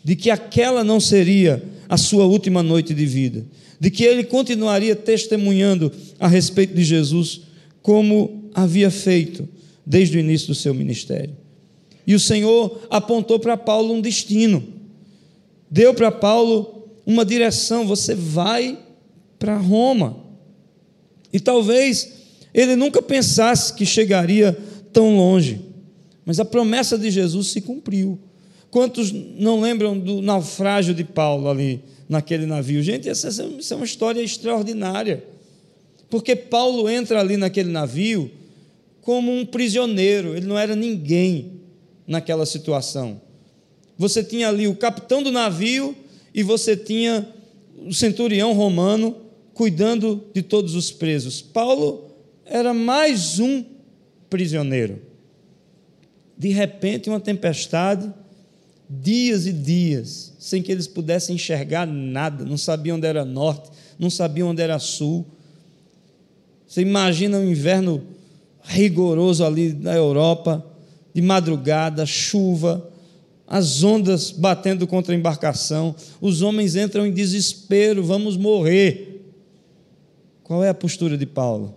de 0.04 0.16
que 0.16 0.30
aquela 0.30 0.84
não 0.84 1.00
seria 1.00 1.62
a 1.90 1.98
sua 1.98 2.26
última 2.26 2.64
noite 2.64 2.94
de 2.94 3.06
vida, 3.06 3.46
de 3.80 3.92
que 3.92 4.04
ele 4.04 4.24
continuaria 4.24 4.96
testemunhando 4.96 5.92
a 6.20 6.28
respeito 6.28 6.74
de 6.74 6.84
Jesus 6.84 7.42
como 7.82 8.50
havia 8.54 8.90
feito 8.90 9.48
desde 9.86 10.18
o 10.18 10.20
início 10.20 10.48
do 10.48 10.56
seu 10.56 10.74
ministério. 10.74 11.36
E 12.06 12.16
o 12.16 12.20
Senhor 12.20 12.82
apontou 12.90 13.38
para 13.38 13.58
Paulo 13.58 13.94
um 13.94 14.02
destino, 14.02 14.64
deu 15.70 15.94
para 15.94 16.12
Paulo 16.12 16.88
uma 17.06 17.26
direção: 17.26 17.86
você 17.86 18.16
vai 18.16 18.80
para 19.38 19.58
Roma. 19.58 20.18
E 21.32 21.40
talvez 21.40 22.14
ele 22.54 22.76
nunca 22.76 23.02
pensasse 23.02 23.74
que 23.74 23.86
chegaria 23.86 24.58
tão 24.92 25.18
longe. 25.18 25.67
Mas 26.28 26.42
a 26.42 26.46
promessa 26.46 26.98
de 26.98 27.10
Jesus 27.10 27.48
se 27.48 27.62
cumpriu. 27.62 28.20
Quantos 28.70 29.14
não 29.14 29.62
lembram 29.62 29.98
do 29.98 30.22
naufrágio 30.22 30.94
de 30.94 31.06
Paulo 31.06 31.50
ali 31.50 31.82
naquele 32.10 32.46
navio? 32.46 32.84
Gente, 32.84 33.08
essa, 33.08 33.30
é 33.42 33.76
uma 33.76 33.86
história 33.86 34.22
extraordinária. 34.22 35.24
Porque 36.10 36.36
Paulo 36.36 36.90
entra 36.90 37.22
ali 37.22 37.38
naquele 37.38 37.72
navio 37.72 38.30
como 39.00 39.32
um 39.34 39.46
prisioneiro, 39.46 40.36
ele 40.36 40.46
não 40.46 40.60
era 40.60 40.76
ninguém 40.76 41.62
naquela 42.06 42.46
situação. 42.46 43.22
Você 43.98 44.22
tinha 44.22 44.50
ali 44.50 44.68
o 44.68 44.76
capitão 44.76 45.24
do 45.24 45.32
navio 45.32 45.96
e 46.34 46.44
você 46.44 46.76
tinha 46.76 47.26
o 47.86 47.94
centurião 47.94 48.52
romano 48.52 49.16
cuidando 49.54 50.26
de 50.34 50.42
todos 50.42 50.76
os 50.76 50.92
presos. 50.92 51.42
Paulo 51.42 52.12
era 52.46 52.74
mais 52.74 53.40
um 53.40 53.64
prisioneiro 54.30 55.08
de 56.38 56.50
repente 56.50 57.10
uma 57.10 57.20
tempestade, 57.20 58.14
dias 58.88 59.48
e 59.48 59.52
dias, 59.52 60.34
sem 60.40 60.62
que 60.62 60.72
eles 60.72 60.88
pudessem 60.88 61.36
enxergar 61.36 61.88
nada, 61.88 62.46
não 62.46 62.58
sabiam 62.58 62.98
onde 62.98 63.08
era 63.08 63.26
norte, 63.26 63.70
não 63.98 64.10
sabiam 64.10 64.50
onde 64.50 64.62
era 64.62 64.78
sul. 64.78 65.26
Você 66.68 66.82
imagina 66.82 67.38
um 67.40 67.50
inverno 67.50 68.04
rigoroso 68.64 69.44
ali 69.44 69.74
na 69.74 69.96
Europa, 69.96 70.64
de 71.14 71.22
madrugada, 71.22 72.06
chuva, 72.06 72.88
as 73.48 73.82
ondas 73.82 74.30
batendo 74.30 74.86
contra 74.86 75.16
a 75.16 75.18
embarcação, 75.18 75.96
os 76.22 76.42
homens 76.42 76.76
entram 76.76 77.08
em 77.08 77.14
desespero, 77.14 78.04
vamos 78.04 78.38
morrer. 78.38 79.32
Qual 80.44 80.64
é 80.64 80.70
a 80.70 80.74
postura 80.74 81.18
de 81.18 81.26
Paulo? 81.26 81.74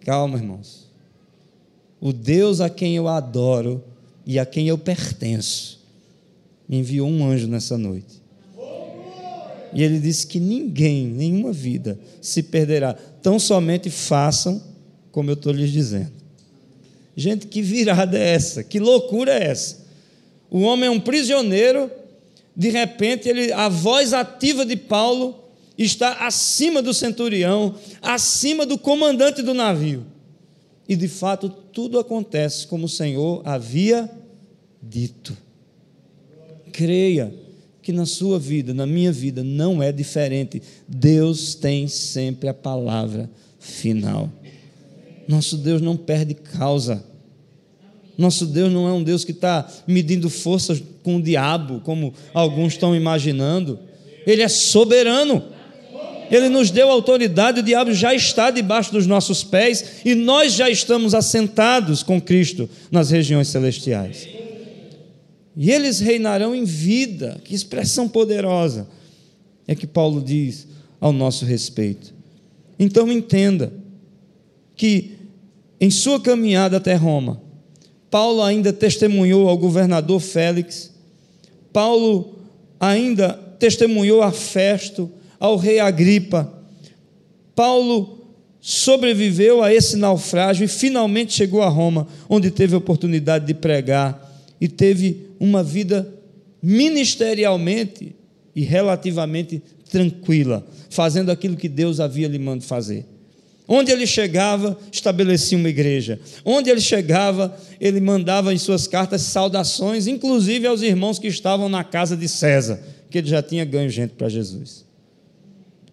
Calma, 0.00 0.36
irmãos 0.36 0.91
o 2.02 2.12
Deus 2.12 2.60
a 2.60 2.68
quem 2.68 2.96
eu 2.96 3.06
adoro 3.06 3.80
e 4.26 4.36
a 4.36 4.44
quem 4.44 4.66
eu 4.66 4.76
pertenço, 4.76 5.80
me 6.68 6.78
enviou 6.78 7.08
um 7.08 7.24
anjo 7.24 7.46
nessa 7.46 7.78
noite. 7.78 8.20
E 9.72 9.82
ele 9.82 10.00
disse 10.00 10.26
que 10.26 10.40
ninguém, 10.40 11.06
nenhuma 11.06 11.52
vida 11.52 11.98
se 12.20 12.42
perderá. 12.42 12.94
Tão 13.22 13.38
somente 13.38 13.88
façam 13.88 14.60
como 15.12 15.30
eu 15.30 15.34
estou 15.34 15.52
lhes 15.52 15.70
dizendo. 15.70 16.10
Gente, 17.16 17.46
que 17.46 17.62
virada 17.62 18.18
é 18.18 18.34
essa? 18.34 18.64
Que 18.64 18.80
loucura 18.80 19.32
é 19.32 19.44
essa? 19.44 19.86
O 20.50 20.62
homem 20.62 20.88
é 20.88 20.90
um 20.90 21.00
prisioneiro, 21.00 21.88
de 22.54 22.68
repente 22.68 23.28
ele, 23.28 23.52
a 23.52 23.68
voz 23.68 24.12
ativa 24.12 24.66
de 24.66 24.76
Paulo 24.76 25.38
está 25.78 26.26
acima 26.26 26.82
do 26.82 26.92
centurião, 26.92 27.76
acima 28.02 28.66
do 28.66 28.76
comandante 28.76 29.40
do 29.40 29.54
navio. 29.54 30.11
E 30.88 30.96
de 30.96 31.08
fato 31.08 31.48
tudo 31.48 31.98
acontece 31.98 32.66
como 32.66 32.86
o 32.86 32.88
Senhor 32.88 33.42
havia 33.44 34.10
dito. 34.82 35.36
Creia 36.72 37.32
que 37.82 37.92
na 37.92 38.06
sua 38.06 38.38
vida, 38.38 38.72
na 38.72 38.86
minha 38.86 39.12
vida, 39.12 39.42
não 39.42 39.82
é 39.82 39.90
diferente. 39.90 40.62
Deus 40.86 41.54
tem 41.54 41.88
sempre 41.88 42.48
a 42.48 42.54
palavra 42.54 43.28
final. 43.58 44.30
Nosso 45.26 45.56
Deus 45.56 45.80
não 45.80 45.96
perde 45.96 46.34
causa. 46.34 47.04
Nosso 48.16 48.46
Deus 48.46 48.72
não 48.72 48.88
é 48.88 48.92
um 48.92 49.02
Deus 49.02 49.24
que 49.24 49.32
está 49.32 49.68
medindo 49.86 50.28
forças 50.30 50.82
com 51.02 51.16
o 51.16 51.22
diabo, 51.22 51.80
como 51.80 52.14
alguns 52.32 52.74
estão 52.74 52.94
imaginando. 52.94 53.78
Ele 54.26 54.42
é 54.42 54.48
soberano. 54.48 55.42
Ele 56.32 56.48
nos 56.48 56.70
deu 56.70 56.88
autoridade, 56.90 57.60
o 57.60 57.62
diabo 57.62 57.92
já 57.92 58.14
está 58.14 58.50
debaixo 58.50 58.90
dos 58.90 59.06
nossos 59.06 59.44
pés 59.44 60.00
e 60.02 60.14
nós 60.14 60.54
já 60.54 60.70
estamos 60.70 61.14
assentados 61.14 62.02
com 62.02 62.18
Cristo 62.18 62.70
nas 62.90 63.10
regiões 63.10 63.48
celestiais. 63.48 64.26
E 65.54 65.70
eles 65.70 66.00
reinarão 66.00 66.54
em 66.54 66.64
vida. 66.64 67.38
Que 67.44 67.54
expressão 67.54 68.08
poderosa 68.08 68.88
é 69.68 69.74
que 69.74 69.86
Paulo 69.86 70.22
diz 70.22 70.66
ao 70.98 71.12
nosso 71.12 71.44
respeito. 71.44 72.14
Então 72.78 73.12
entenda 73.12 73.70
que 74.74 75.18
em 75.78 75.90
sua 75.90 76.18
caminhada 76.18 76.78
até 76.78 76.94
Roma, 76.94 77.42
Paulo 78.10 78.40
ainda 78.40 78.72
testemunhou 78.72 79.50
ao 79.50 79.58
governador 79.58 80.18
Félix, 80.18 80.94
Paulo 81.74 82.38
ainda 82.80 83.34
testemunhou 83.58 84.22
a 84.22 84.32
Festo, 84.32 85.10
ao 85.42 85.56
rei 85.56 85.80
Agripa. 85.80 86.56
Paulo 87.52 88.28
sobreviveu 88.60 89.60
a 89.60 89.74
esse 89.74 89.96
naufrágio 89.96 90.64
e 90.64 90.68
finalmente 90.68 91.32
chegou 91.32 91.62
a 91.62 91.68
Roma, 91.68 92.06
onde 92.28 92.48
teve 92.48 92.76
a 92.76 92.78
oportunidade 92.78 93.44
de 93.44 93.52
pregar 93.52 94.40
e 94.60 94.68
teve 94.68 95.26
uma 95.40 95.60
vida 95.64 96.08
ministerialmente 96.62 98.14
e 98.54 98.62
relativamente 98.62 99.60
tranquila, 99.90 100.64
fazendo 100.88 101.32
aquilo 101.32 101.56
que 101.56 101.68
Deus 101.68 101.98
havia 101.98 102.28
lhe 102.28 102.38
mandado 102.38 102.62
fazer. 102.62 103.04
Onde 103.66 103.90
ele 103.90 104.06
chegava, 104.06 104.78
estabelecia 104.92 105.58
uma 105.58 105.68
igreja. 105.68 106.20
Onde 106.44 106.70
ele 106.70 106.80
chegava, 106.80 107.56
ele 107.80 108.00
mandava 108.00 108.54
em 108.54 108.58
suas 108.58 108.86
cartas 108.86 109.22
saudações, 109.22 110.06
inclusive 110.06 110.68
aos 110.68 110.82
irmãos 110.82 111.18
que 111.18 111.26
estavam 111.26 111.68
na 111.68 111.82
casa 111.82 112.16
de 112.16 112.28
César, 112.28 112.80
que 113.10 113.18
ele 113.18 113.28
já 113.28 113.42
tinha 113.42 113.64
ganho 113.64 113.90
gente 113.90 114.12
para 114.12 114.28
Jesus 114.28 114.91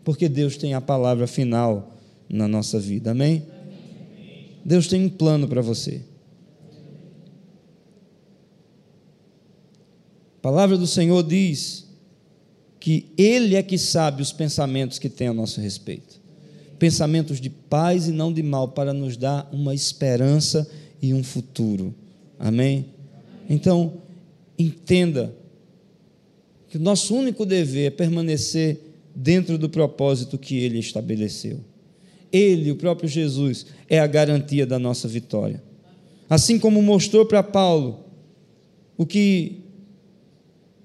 porque 0.10 0.28
Deus 0.28 0.58
tem 0.58 0.74
a 0.74 0.82
palavra 0.82 1.28
final 1.28 1.96
na 2.28 2.48
nossa 2.48 2.80
vida, 2.80 3.12
amém? 3.12 3.46
Deus 4.66 4.88
tem 4.88 5.06
um 5.06 5.08
plano 5.08 5.48
para 5.48 5.62
você. 5.62 6.02
A 10.36 10.42
palavra 10.42 10.80
do 10.80 10.88
Senhor 10.88 11.22
diz 11.22 11.86
que 12.80 13.06
Ele 13.16 13.56
é 13.56 13.62
que 13.62 13.78
sabe 13.78 14.24
os 14.24 14.32
pensamentos 14.32 14.98
que 14.98 15.10
tem 15.10 15.28
a 15.28 15.34
nosso 15.34 15.62
respeito 15.62 16.20
pensamentos 16.80 17.40
de 17.40 17.52
paz 17.52 18.08
e 18.08 18.12
não 18.12 18.34
de 18.34 18.42
mal, 18.42 18.70
para 18.70 18.94
nos 18.94 19.16
dar 19.16 19.48
uma 19.52 19.76
esperança 19.76 20.68
e 21.00 21.14
um 21.14 21.24
futuro. 21.24 21.94
Amém? 22.40 22.88
Então, 23.48 24.02
entenda 24.58 25.36
que 26.68 26.78
o 26.78 26.82
nosso 26.82 27.14
único 27.14 27.46
dever 27.46 27.86
é 27.86 27.92
permanecer 27.92 28.89
dentro 29.16 29.58
do 29.58 29.70
propósito 29.70 30.38
que 30.38 30.58
ele 30.58 30.80
estabeleceu. 30.80 31.60
Ele, 32.32 32.72
o 32.72 32.76
próprio 32.76 33.10
Jesus, 33.10 33.66
é 33.90 34.00
a 34.00 34.08
garantia 34.08 34.66
da 34.66 34.78
nossa 34.78 35.08
vitória. 35.08 35.64
Assim 36.30 36.60
como 36.60 36.82
mostrou 36.82 37.26
para 37.26 37.42
Paulo 37.42 38.06
o 38.96 39.06
que 39.06 39.64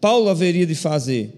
Paulo 0.00 0.28
haveria 0.28 0.66
de 0.66 0.74
fazer, 0.74 1.32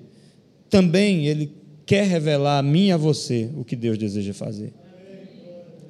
também 0.69 1.27
ele 1.27 1.53
quer 1.85 2.07
revelar 2.07 2.59
a 2.59 2.63
mim 2.63 2.89
e 2.89 2.93
a 2.93 2.97
você 2.97 3.51
o 3.57 3.65
que 3.65 3.75
Deus 3.75 3.97
deseja 3.97 4.35
fazer. 4.35 4.73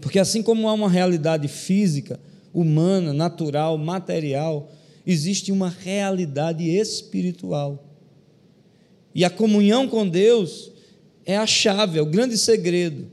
Porque 0.01 0.19
assim 0.19 0.43
como 0.43 0.69
há 0.69 0.73
uma 0.73 0.89
realidade 0.89 1.49
física, 1.49 2.21
humana, 2.53 3.13
natural, 3.13 3.77
material, 3.77 4.71
existe 5.07 5.51
uma 5.51 5.69
realidade 5.69 6.65
espiritual. 6.69 7.85
E 9.15 9.25
a 9.25 9.31
comunhão 9.31 9.89
com 9.89 10.07
Deus 10.07 10.71
é 11.27 11.37
a 11.37 11.47
chave, 11.47 11.99
é 11.99 12.03
o 12.03 12.07
grande 12.07 12.39
segredo 12.39 13.09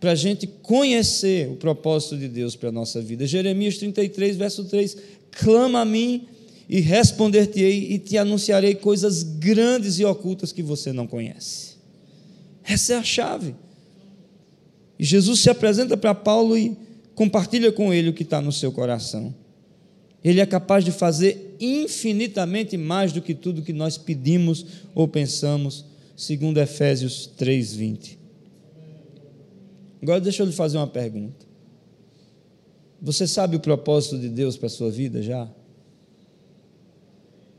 para 0.00 0.12
a 0.12 0.14
gente 0.14 0.46
conhecer 0.46 1.48
o 1.50 1.56
propósito 1.56 2.16
de 2.16 2.28
Deus 2.28 2.54
para 2.54 2.68
a 2.68 2.72
nossa 2.72 3.02
vida. 3.02 3.26
Jeremias 3.26 3.76
33, 3.76 4.36
verso 4.36 4.64
3: 4.64 4.96
clama 5.32 5.80
a 5.80 5.84
mim 5.84 6.28
e 6.68 6.80
responder-te-ei 6.80 7.92
e 7.92 7.98
te 7.98 8.16
anunciarei 8.16 8.74
coisas 8.76 9.22
grandes 9.22 9.98
e 9.98 10.04
ocultas 10.04 10.52
que 10.52 10.62
você 10.62 10.92
não 10.92 11.06
conhece. 11.06 11.76
Essa 12.64 12.94
é 12.94 12.96
a 12.96 13.02
chave. 13.02 13.54
E 14.98 15.04
Jesus 15.04 15.40
se 15.40 15.50
apresenta 15.50 15.96
para 15.96 16.14
Paulo 16.14 16.56
e 16.56 16.76
compartilha 17.14 17.70
com 17.70 17.92
ele 17.92 18.10
o 18.10 18.12
que 18.12 18.22
está 18.22 18.40
no 18.40 18.52
seu 18.52 18.72
coração. 18.72 19.34
Ele 20.24 20.40
é 20.40 20.46
capaz 20.46 20.84
de 20.84 20.90
fazer 20.90 21.56
infinitamente 21.60 22.76
mais 22.76 23.12
do 23.12 23.22
que 23.22 23.34
tudo 23.34 23.62
que 23.62 23.72
nós 23.72 23.96
pedimos 23.96 24.66
ou 24.94 25.06
pensamos, 25.06 25.84
segundo 26.16 26.58
Efésios 26.58 27.30
3:20. 27.36 28.18
Agora 30.02 30.20
deixa 30.20 30.42
eu 30.42 30.46
lhe 30.46 30.52
fazer 30.52 30.78
uma 30.78 30.86
pergunta. 30.86 31.44
Você 33.00 33.26
sabe 33.26 33.56
o 33.56 33.60
propósito 33.60 34.18
de 34.18 34.28
Deus 34.28 34.56
para 34.56 34.66
a 34.66 34.70
sua 34.70 34.90
vida 34.90 35.22
já? 35.22 35.48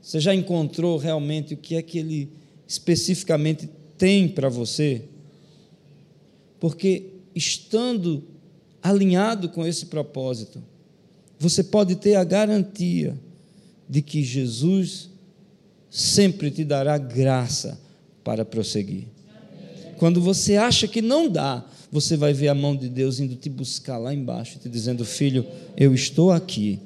Você 0.01 0.19
já 0.19 0.33
encontrou 0.33 0.97
realmente 0.97 1.53
o 1.53 1.57
que 1.57 1.75
é 1.75 1.81
que 1.81 1.99
Ele 1.99 2.31
especificamente 2.67 3.69
tem 3.97 4.27
para 4.27 4.49
você? 4.49 5.03
Porque 6.59 7.11
estando 7.35 8.23
alinhado 8.81 9.49
com 9.49 9.65
esse 9.65 9.87
propósito, 9.87 10.63
você 11.37 11.63
pode 11.63 11.95
ter 11.97 12.15
a 12.15 12.23
garantia 12.23 13.19
de 13.87 14.01
que 14.01 14.23
Jesus 14.23 15.09
sempre 15.89 16.49
te 16.49 16.63
dará 16.63 16.97
graça 16.97 17.86
para 18.27 18.43
prosseguir. 18.43 19.05
Quando 19.95 20.19
você 20.19 20.57
acha 20.57 20.85
que 20.85 21.01
não 21.01 21.29
dá, 21.29 21.63
você 21.89 22.17
vai 22.17 22.33
ver 22.33 22.49
a 22.49 22.53
mão 22.53 22.75
de 22.75 22.89
Deus 22.89 23.21
indo 23.21 23.35
te 23.35 23.49
buscar 23.49 23.97
lá 23.97 24.13
embaixo, 24.13 24.59
te 24.59 24.67
dizendo: 24.67 25.05
Filho, 25.05 25.45
eu 25.77 25.95
estou 25.95 26.29
aqui. 26.29 26.77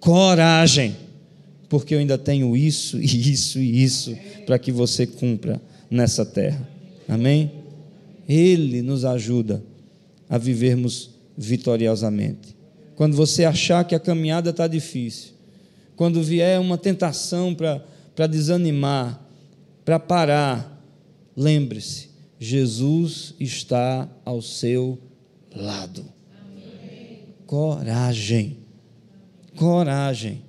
Coragem, 0.00 0.96
porque 1.68 1.94
eu 1.94 2.00
ainda 2.00 2.18
tenho 2.18 2.56
isso 2.56 2.98
e 3.00 3.30
isso 3.30 3.60
e 3.60 3.84
isso 3.84 4.18
para 4.44 4.58
que 4.58 4.72
você 4.72 5.06
cumpra 5.06 5.62
nessa 5.88 6.26
terra. 6.26 6.68
Amém? 7.08 7.52
Ele 8.28 8.82
nos 8.82 9.04
ajuda 9.04 9.62
a 10.28 10.38
vivermos 10.38 11.10
vitoriosamente. 11.38 12.56
Quando 12.96 13.14
você 13.14 13.44
achar 13.44 13.84
que 13.84 13.94
a 13.94 14.00
caminhada 14.00 14.50
está 14.50 14.66
difícil, 14.66 15.34
quando 15.94 16.20
vier 16.20 16.58
uma 16.58 16.76
tentação 16.76 17.54
para 17.54 18.26
desanimar, 18.26 19.22
para 19.84 19.98
parar, 19.98 20.82
lembre-se: 21.36 22.10
Jesus 22.38 23.34
está 23.38 24.08
ao 24.24 24.40
seu 24.40 24.98
lado. 25.54 26.04
Amém. 26.40 27.20
Coragem, 27.46 28.58
coragem. 29.56 30.42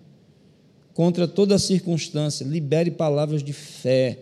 Contra 0.94 1.28
toda 1.28 1.58
circunstância, 1.58 2.46
libere 2.46 2.92
palavras 2.92 3.44
de 3.44 3.54
fé. 3.54 4.20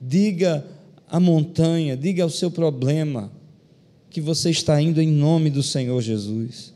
Diga 0.00 0.64
à 1.08 1.18
montanha, 1.18 1.96
diga 1.96 2.22
ao 2.22 2.30
seu 2.30 2.50
problema 2.50 3.32
que 4.08 4.20
você 4.20 4.50
está 4.50 4.80
indo 4.80 5.02
em 5.02 5.08
nome 5.08 5.50
do 5.50 5.62
Senhor 5.62 6.00
Jesus. 6.00 6.72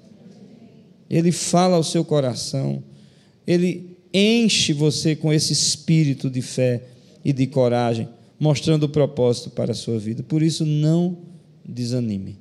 Ele 1.08 1.30
fala 1.30 1.76
ao 1.76 1.84
seu 1.84 2.04
coração, 2.04 2.82
ele 3.46 3.96
enche 4.12 4.72
você 4.72 5.14
com 5.14 5.32
esse 5.32 5.52
espírito 5.52 6.28
de 6.28 6.42
fé 6.42 6.82
e 7.24 7.32
de 7.32 7.46
coragem 7.46 8.08
mostrando 8.38 8.84
o 8.84 8.88
propósito 8.88 9.50
para 9.50 9.70
a 9.70 9.74
sua 9.74 9.98
vida. 9.98 10.22
Por 10.22 10.42
isso, 10.42 10.66
não 10.66 11.18
desanime. 11.64 12.38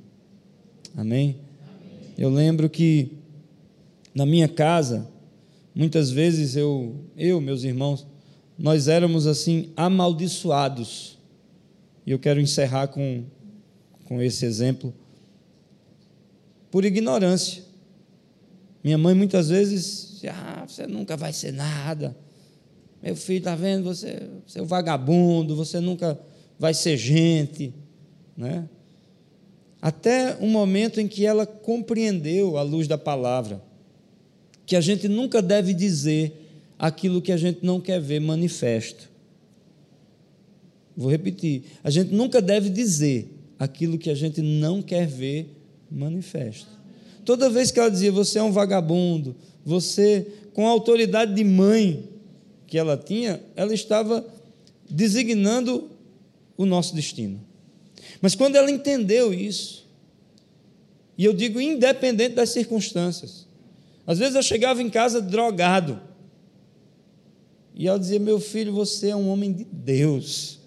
Amém? 0.96 1.36
Amém? 1.62 2.14
Eu 2.18 2.28
lembro 2.28 2.68
que 2.68 3.12
na 4.14 4.26
minha 4.26 4.48
casa, 4.48 5.08
muitas 5.74 6.10
vezes 6.10 6.56
eu, 6.56 6.96
eu, 7.16 7.40
meus 7.40 7.62
irmãos, 7.62 8.06
nós 8.58 8.88
éramos 8.88 9.26
assim 9.26 9.70
amaldiçoados. 9.76 11.18
E 12.06 12.10
eu 12.10 12.18
quero 12.18 12.40
encerrar 12.40 12.88
com, 12.88 13.24
com 14.04 14.20
esse 14.20 14.44
exemplo. 14.44 14.92
Por 16.70 16.84
ignorância. 16.84 17.62
Minha 18.82 18.98
mãe 18.98 19.14
muitas 19.14 19.48
vezes, 19.48 20.20
ah, 20.24 20.64
você 20.66 20.86
nunca 20.86 21.16
vai 21.16 21.32
ser 21.32 21.52
nada. 21.52 22.16
Meu 23.02 23.16
filho, 23.16 23.38
está 23.38 23.56
vendo? 23.56 23.84
Você, 23.84 24.28
você 24.46 24.60
é 24.60 24.62
um 24.62 24.66
vagabundo, 24.66 25.56
você 25.56 25.80
nunca 25.80 26.18
vai 26.58 26.72
ser 26.72 26.96
gente. 26.96 27.74
Né? 28.36 28.68
Até 29.80 30.36
um 30.40 30.48
momento 30.48 31.00
em 31.00 31.08
que 31.08 31.26
ela 31.26 31.44
compreendeu, 31.44 32.56
à 32.56 32.62
luz 32.62 32.86
da 32.86 32.96
palavra, 32.96 33.60
que 34.64 34.76
a 34.76 34.80
gente 34.80 35.08
nunca 35.08 35.42
deve 35.42 35.74
dizer 35.74 36.32
aquilo 36.78 37.20
que 37.20 37.32
a 37.32 37.36
gente 37.36 37.66
não 37.66 37.80
quer 37.80 38.00
ver 38.00 38.20
manifesto. 38.20 39.10
Vou 40.96 41.10
repetir: 41.10 41.64
a 41.82 41.90
gente 41.90 42.14
nunca 42.14 42.40
deve 42.40 42.70
dizer 42.70 43.36
aquilo 43.58 43.98
que 43.98 44.10
a 44.10 44.14
gente 44.14 44.40
não 44.40 44.80
quer 44.80 45.06
ver 45.06 45.56
manifesto. 45.90 46.70
Toda 47.24 47.50
vez 47.50 47.70
que 47.70 47.78
ela 47.78 47.90
dizia, 47.90 48.12
você 48.12 48.38
é 48.38 48.42
um 48.42 48.52
vagabundo, 48.52 49.34
você, 49.64 50.26
com 50.52 50.66
a 50.66 50.70
autoridade 50.70 51.34
de 51.34 51.44
mãe, 51.44 52.11
que 52.72 52.78
ela 52.78 52.96
tinha, 52.96 53.38
ela 53.54 53.74
estava 53.74 54.24
designando 54.88 55.90
o 56.56 56.64
nosso 56.64 56.94
destino. 56.94 57.38
Mas 58.18 58.34
quando 58.34 58.56
ela 58.56 58.70
entendeu 58.70 59.30
isso, 59.34 59.86
e 61.18 61.22
eu 61.26 61.34
digo 61.34 61.60
independente 61.60 62.34
das 62.34 62.48
circunstâncias, 62.48 63.46
às 64.06 64.18
vezes 64.18 64.36
eu 64.36 64.42
chegava 64.42 64.80
em 64.80 64.88
casa 64.88 65.20
drogado, 65.20 66.00
e 67.74 67.86
ela 67.86 67.98
dizia: 67.98 68.18
Meu 68.18 68.40
filho, 68.40 68.72
você 68.72 69.10
é 69.10 69.16
um 69.16 69.28
homem 69.28 69.52
de 69.52 69.64
Deus. 69.64 70.58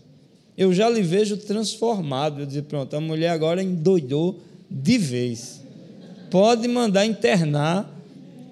Eu 0.55 0.71
já 0.71 0.87
lhe 0.87 1.01
vejo 1.01 1.37
transformado. 1.37 2.41
Eu 2.41 2.45
dizia: 2.45 2.61
Pronto, 2.61 2.95
a 2.95 3.01
mulher 3.01 3.29
agora 3.29 3.63
endoidou 3.63 4.39
de 4.69 4.99
vez. 4.99 5.59
Pode 6.29 6.67
mandar 6.67 7.03
internar, 7.03 7.91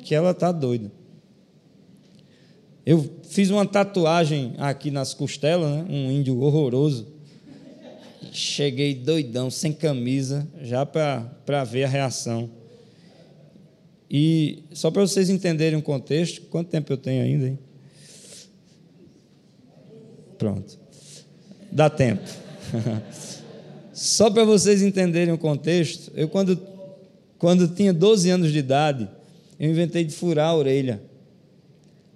que 0.03 0.15
ela 0.15 0.31
está 0.31 0.51
doida. 0.51 0.91
Eu 2.85 3.09
fiz 3.29 3.49
uma 3.49 3.65
tatuagem 3.65 4.55
aqui 4.57 4.91
nas 4.91 5.13
costelas, 5.13 5.71
né? 5.71 5.85
um 5.89 6.11
índio 6.11 6.41
horroroso. 6.41 7.07
Cheguei 8.31 8.93
doidão, 8.93 9.49
sem 9.49 9.71
camisa, 9.71 10.47
já 10.61 10.85
para 10.85 11.63
ver 11.63 11.85
a 11.85 11.87
reação. 11.87 12.49
E 14.09 14.63
só 14.73 14.91
para 14.91 15.01
vocês 15.01 15.29
entenderem 15.29 15.79
o 15.79 15.81
contexto, 15.81 16.41
quanto 16.43 16.69
tempo 16.69 16.91
eu 16.91 16.97
tenho 16.97 17.23
ainda? 17.23 17.47
Hein? 17.47 17.59
Pronto. 20.37 20.77
Dá 21.71 21.89
tempo. 21.89 22.21
só 23.93 24.29
para 24.29 24.43
vocês 24.43 24.81
entenderem 24.81 25.33
o 25.33 25.37
contexto, 25.37 26.11
eu 26.15 26.27
quando, 26.27 26.59
quando 27.37 27.67
tinha 27.69 27.93
12 27.93 28.29
anos 28.29 28.51
de 28.51 28.59
idade, 28.59 29.09
eu 29.59 29.69
inventei 29.69 30.03
de 30.03 30.13
furar 30.13 30.49
a 30.49 30.55
orelha. 30.55 31.01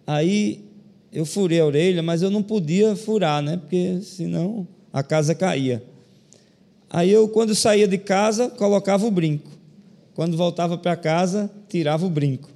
Aí 0.07 0.63
eu 1.11 1.25
furei 1.25 1.59
a 1.59 1.65
orelha, 1.65 2.01
mas 2.01 2.21
eu 2.21 2.31
não 2.31 2.41
podia 2.41 2.95
furar, 2.95 3.43
né? 3.43 3.57
Porque 3.57 3.99
senão 4.01 4.65
a 4.93 5.03
casa 5.03 5.35
caía. 5.35 5.83
Aí 6.89 7.11
eu, 7.11 7.27
quando 7.27 7.53
saía 7.53 7.87
de 7.87 7.97
casa, 7.97 8.49
colocava 8.49 9.05
o 9.05 9.11
brinco. 9.11 9.51
Quando 10.15 10.37
voltava 10.37 10.77
para 10.77 10.95
casa, 10.95 11.51
tirava 11.67 12.05
o 12.05 12.09
brinco. 12.09 12.49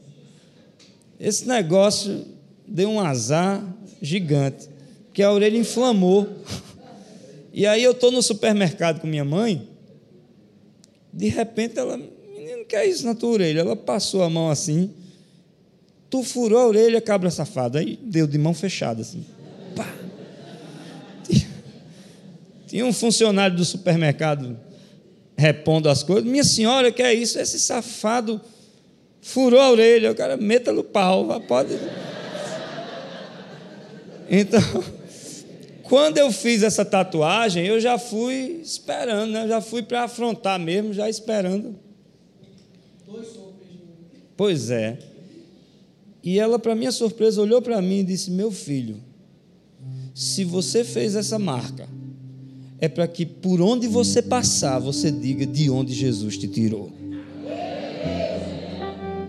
Esse 1.19 1.45
negócio 1.47 2.25
deu 2.65 2.89
um 2.89 2.99
azar 2.99 3.63
gigante, 4.01 4.69
porque 5.05 5.21
a 5.21 5.31
orelha 5.31 5.57
inflamou. 5.57 6.27
E 7.53 7.67
aí 7.67 7.83
eu 7.83 7.91
estou 7.91 8.11
no 8.11 8.23
supermercado 8.23 9.01
com 9.01 9.07
minha 9.07 9.25
mãe, 9.25 9.67
de 11.13 11.27
repente 11.27 11.77
ela, 11.77 11.97
menino, 11.97 12.65
que 12.65 12.75
é 12.75 12.87
isso 12.87 13.05
na 13.05 13.13
tua 13.13 13.31
orelha? 13.31 13.59
Ela 13.59 13.75
passou 13.75 14.23
a 14.23 14.29
mão 14.29 14.49
assim, 14.49 14.89
Tu 16.11 16.23
furou 16.23 16.59
a 16.59 16.67
orelha, 16.67 16.99
cabra 16.99 17.31
safada. 17.31 17.79
Aí 17.79 17.97
deu 18.03 18.27
de 18.27 18.37
mão 18.37 18.53
fechada, 18.53 19.01
assim. 19.01 19.25
Pá. 19.73 19.87
Tinha 22.67 22.85
um 22.85 22.91
funcionário 22.91 23.55
do 23.55 23.63
supermercado 23.63 24.59
repondo 25.37 25.87
as 25.87 26.03
coisas. 26.03 26.29
Minha 26.29 26.43
senhora, 26.43 26.91
que 26.91 27.01
é 27.01 27.13
isso? 27.13 27.39
Esse 27.39 27.57
safado 27.57 28.41
furou 29.21 29.61
a 29.61 29.71
orelha. 29.71 30.11
O 30.11 30.15
cara, 30.15 30.35
meta 30.35 30.73
no 30.73 30.83
pau, 30.83 31.39
pode. 31.47 31.79
Então, 34.29 34.61
quando 35.83 36.17
eu 36.17 36.29
fiz 36.29 36.61
essa 36.61 36.83
tatuagem, 36.83 37.65
eu 37.65 37.79
já 37.79 37.97
fui 37.97 38.59
esperando, 38.61 39.31
né? 39.31 39.45
Eu 39.45 39.47
já 39.47 39.61
fui 39.61 39.81
para 39.81 40.03
afrontar 40.03 40.59
mesmo, 40.59 40.93
já 40.93 41.09
esperando. 41.09 41.73
Pois 44.35 44.69
é. 44.69 45.10
E 46.23 46.39
ela, 46.39 46.59
para 46.59 46.75
minha 46.75 46.91
surpresa, 46.91 47.41
olhou 47.41 47.61
para 47.61 47.81
mim 47.81 47.99
e 47.99 48.03
disse: 48.03 48.31
Meu 48.31 48.51
filho, 48.51 48.97
se 50.13 50.43
você 50.43 50.83
fez 50.83 51.15
essa 51.15 51.39
marca, 51.39 51.87
é 52.79 52.87
para 52.87 53.07
que 53.07 53.25
por 53.25 53.61
onde 53.61 53.87
você 53.87 54.21
passar, 54.21 54.79
você 54.79 55.11
diga 55.11 55.45
de 55.45 55.69
onde 55.69 55.93
Jesus 55.93 56.37
te 56.37 56.47
tirou 56.47 56.91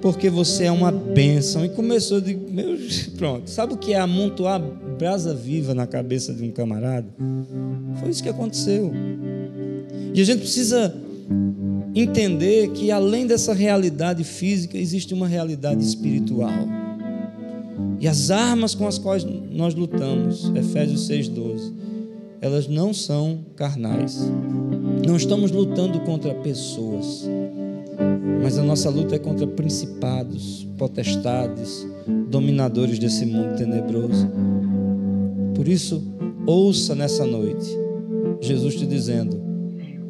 porque 0.02 0.28
você 0.28 0.64
é 0.64 0.72
uma 0.72 0.90
bênção. 0.90 1.64
E 1.64 1.68
começou 1.68 2.20
de. 2.20 2.34
Meu, 2.34 2.76
pronto. 3.16 3.48
Sabe 3.48 3.72
o 3.72 3.76
que 3.76 3.94
é 3.94 3.98
amontoar 4.00 4.60
brasa 4.98 5.32
viva 5.32 5.72
na 5.72 5.86
cabeça 5.86 6.34
de 6.34 6.42
um 6.42 6.50
camarada? 6.50 7.06
Foi 8.00 8.10
isso 8.10 8.22
que 8.22 8.28
aconteceu. 8.28 8.92
E 10.12 10.20
a 10.20 10.24
gente 10.24 10.40
precisa 10.40 10.94
entender 11.94 12.70
que 12.72 12.90
além 12.90 13.26
dessa 13.26 13.54
realidade 13.54 14.24
física, 14.24 14.76
existe 14.76 15.14
uma 15.14 15.28
realidade 15.28 15.82
espiritual. 15.82 16.81
E 18.00 18.08
as 18.08 18.30
armas 18.30 18.74
com 18.74 18.86
as 18.86 18.98
quais 18.98 19.24
nós 19.24 19.74
lutamos, 19.74 20.50
Efésios 20.54 21.08
6,12, 21.08 21.72
elas 22.40 22.66
não 22.66 22.92
são 22.92 23.40
carnais. 23.54 24.18
Não 25.06 25.16
estamos 25.16 25.50
lutando 25.50 26.00
contra 26.00 26.34
pessoas 26.34 27.28
mas 28.42 28.58
a 28.58 28.62
nossa 28.62 28.90
luta 28.90 29.14
é 29.14 29.18
contra 29.20 29.46
principados, 29.46 30.66
potestades, 30.76 31.86
dominadores 32.28 32.98
desse 32.98 33.24
mundo 33.24 33.56
tenebroso. 33.56 34.28
Por 35.54 35.68
isso, 35.68 36.02
ouça 36.44 36.94
nessa 36.96 37.24
noite 37.24 37.70
Jesus 38.40 38.74
te 38.74 38.84
dizendo: 38.84 39.40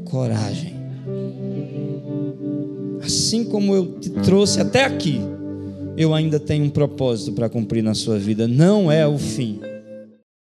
coragem. 0.04 0.72
Assim 3.02 3.44
como 3.44 3.74
eu 3.74 3.98
te 3.98 4.08
trouxe 4.08 4.60
até 4.60 4.84
aqui, 4.84 5.20
eu 5.96 6.14
ainda 6.14 6.40
tenho 6.40 6.64
um 6.64 6.70
propósito 6.70 7.32
para 7.32 7.48
cumprir 7.48 7.82
na 7.82 7.94
sua 7.94 8.18
vida. 8.18 8.48
Não 8.48 8.90
é 8.90 9.06
o 9.06 9.18
fim 9.18 9.71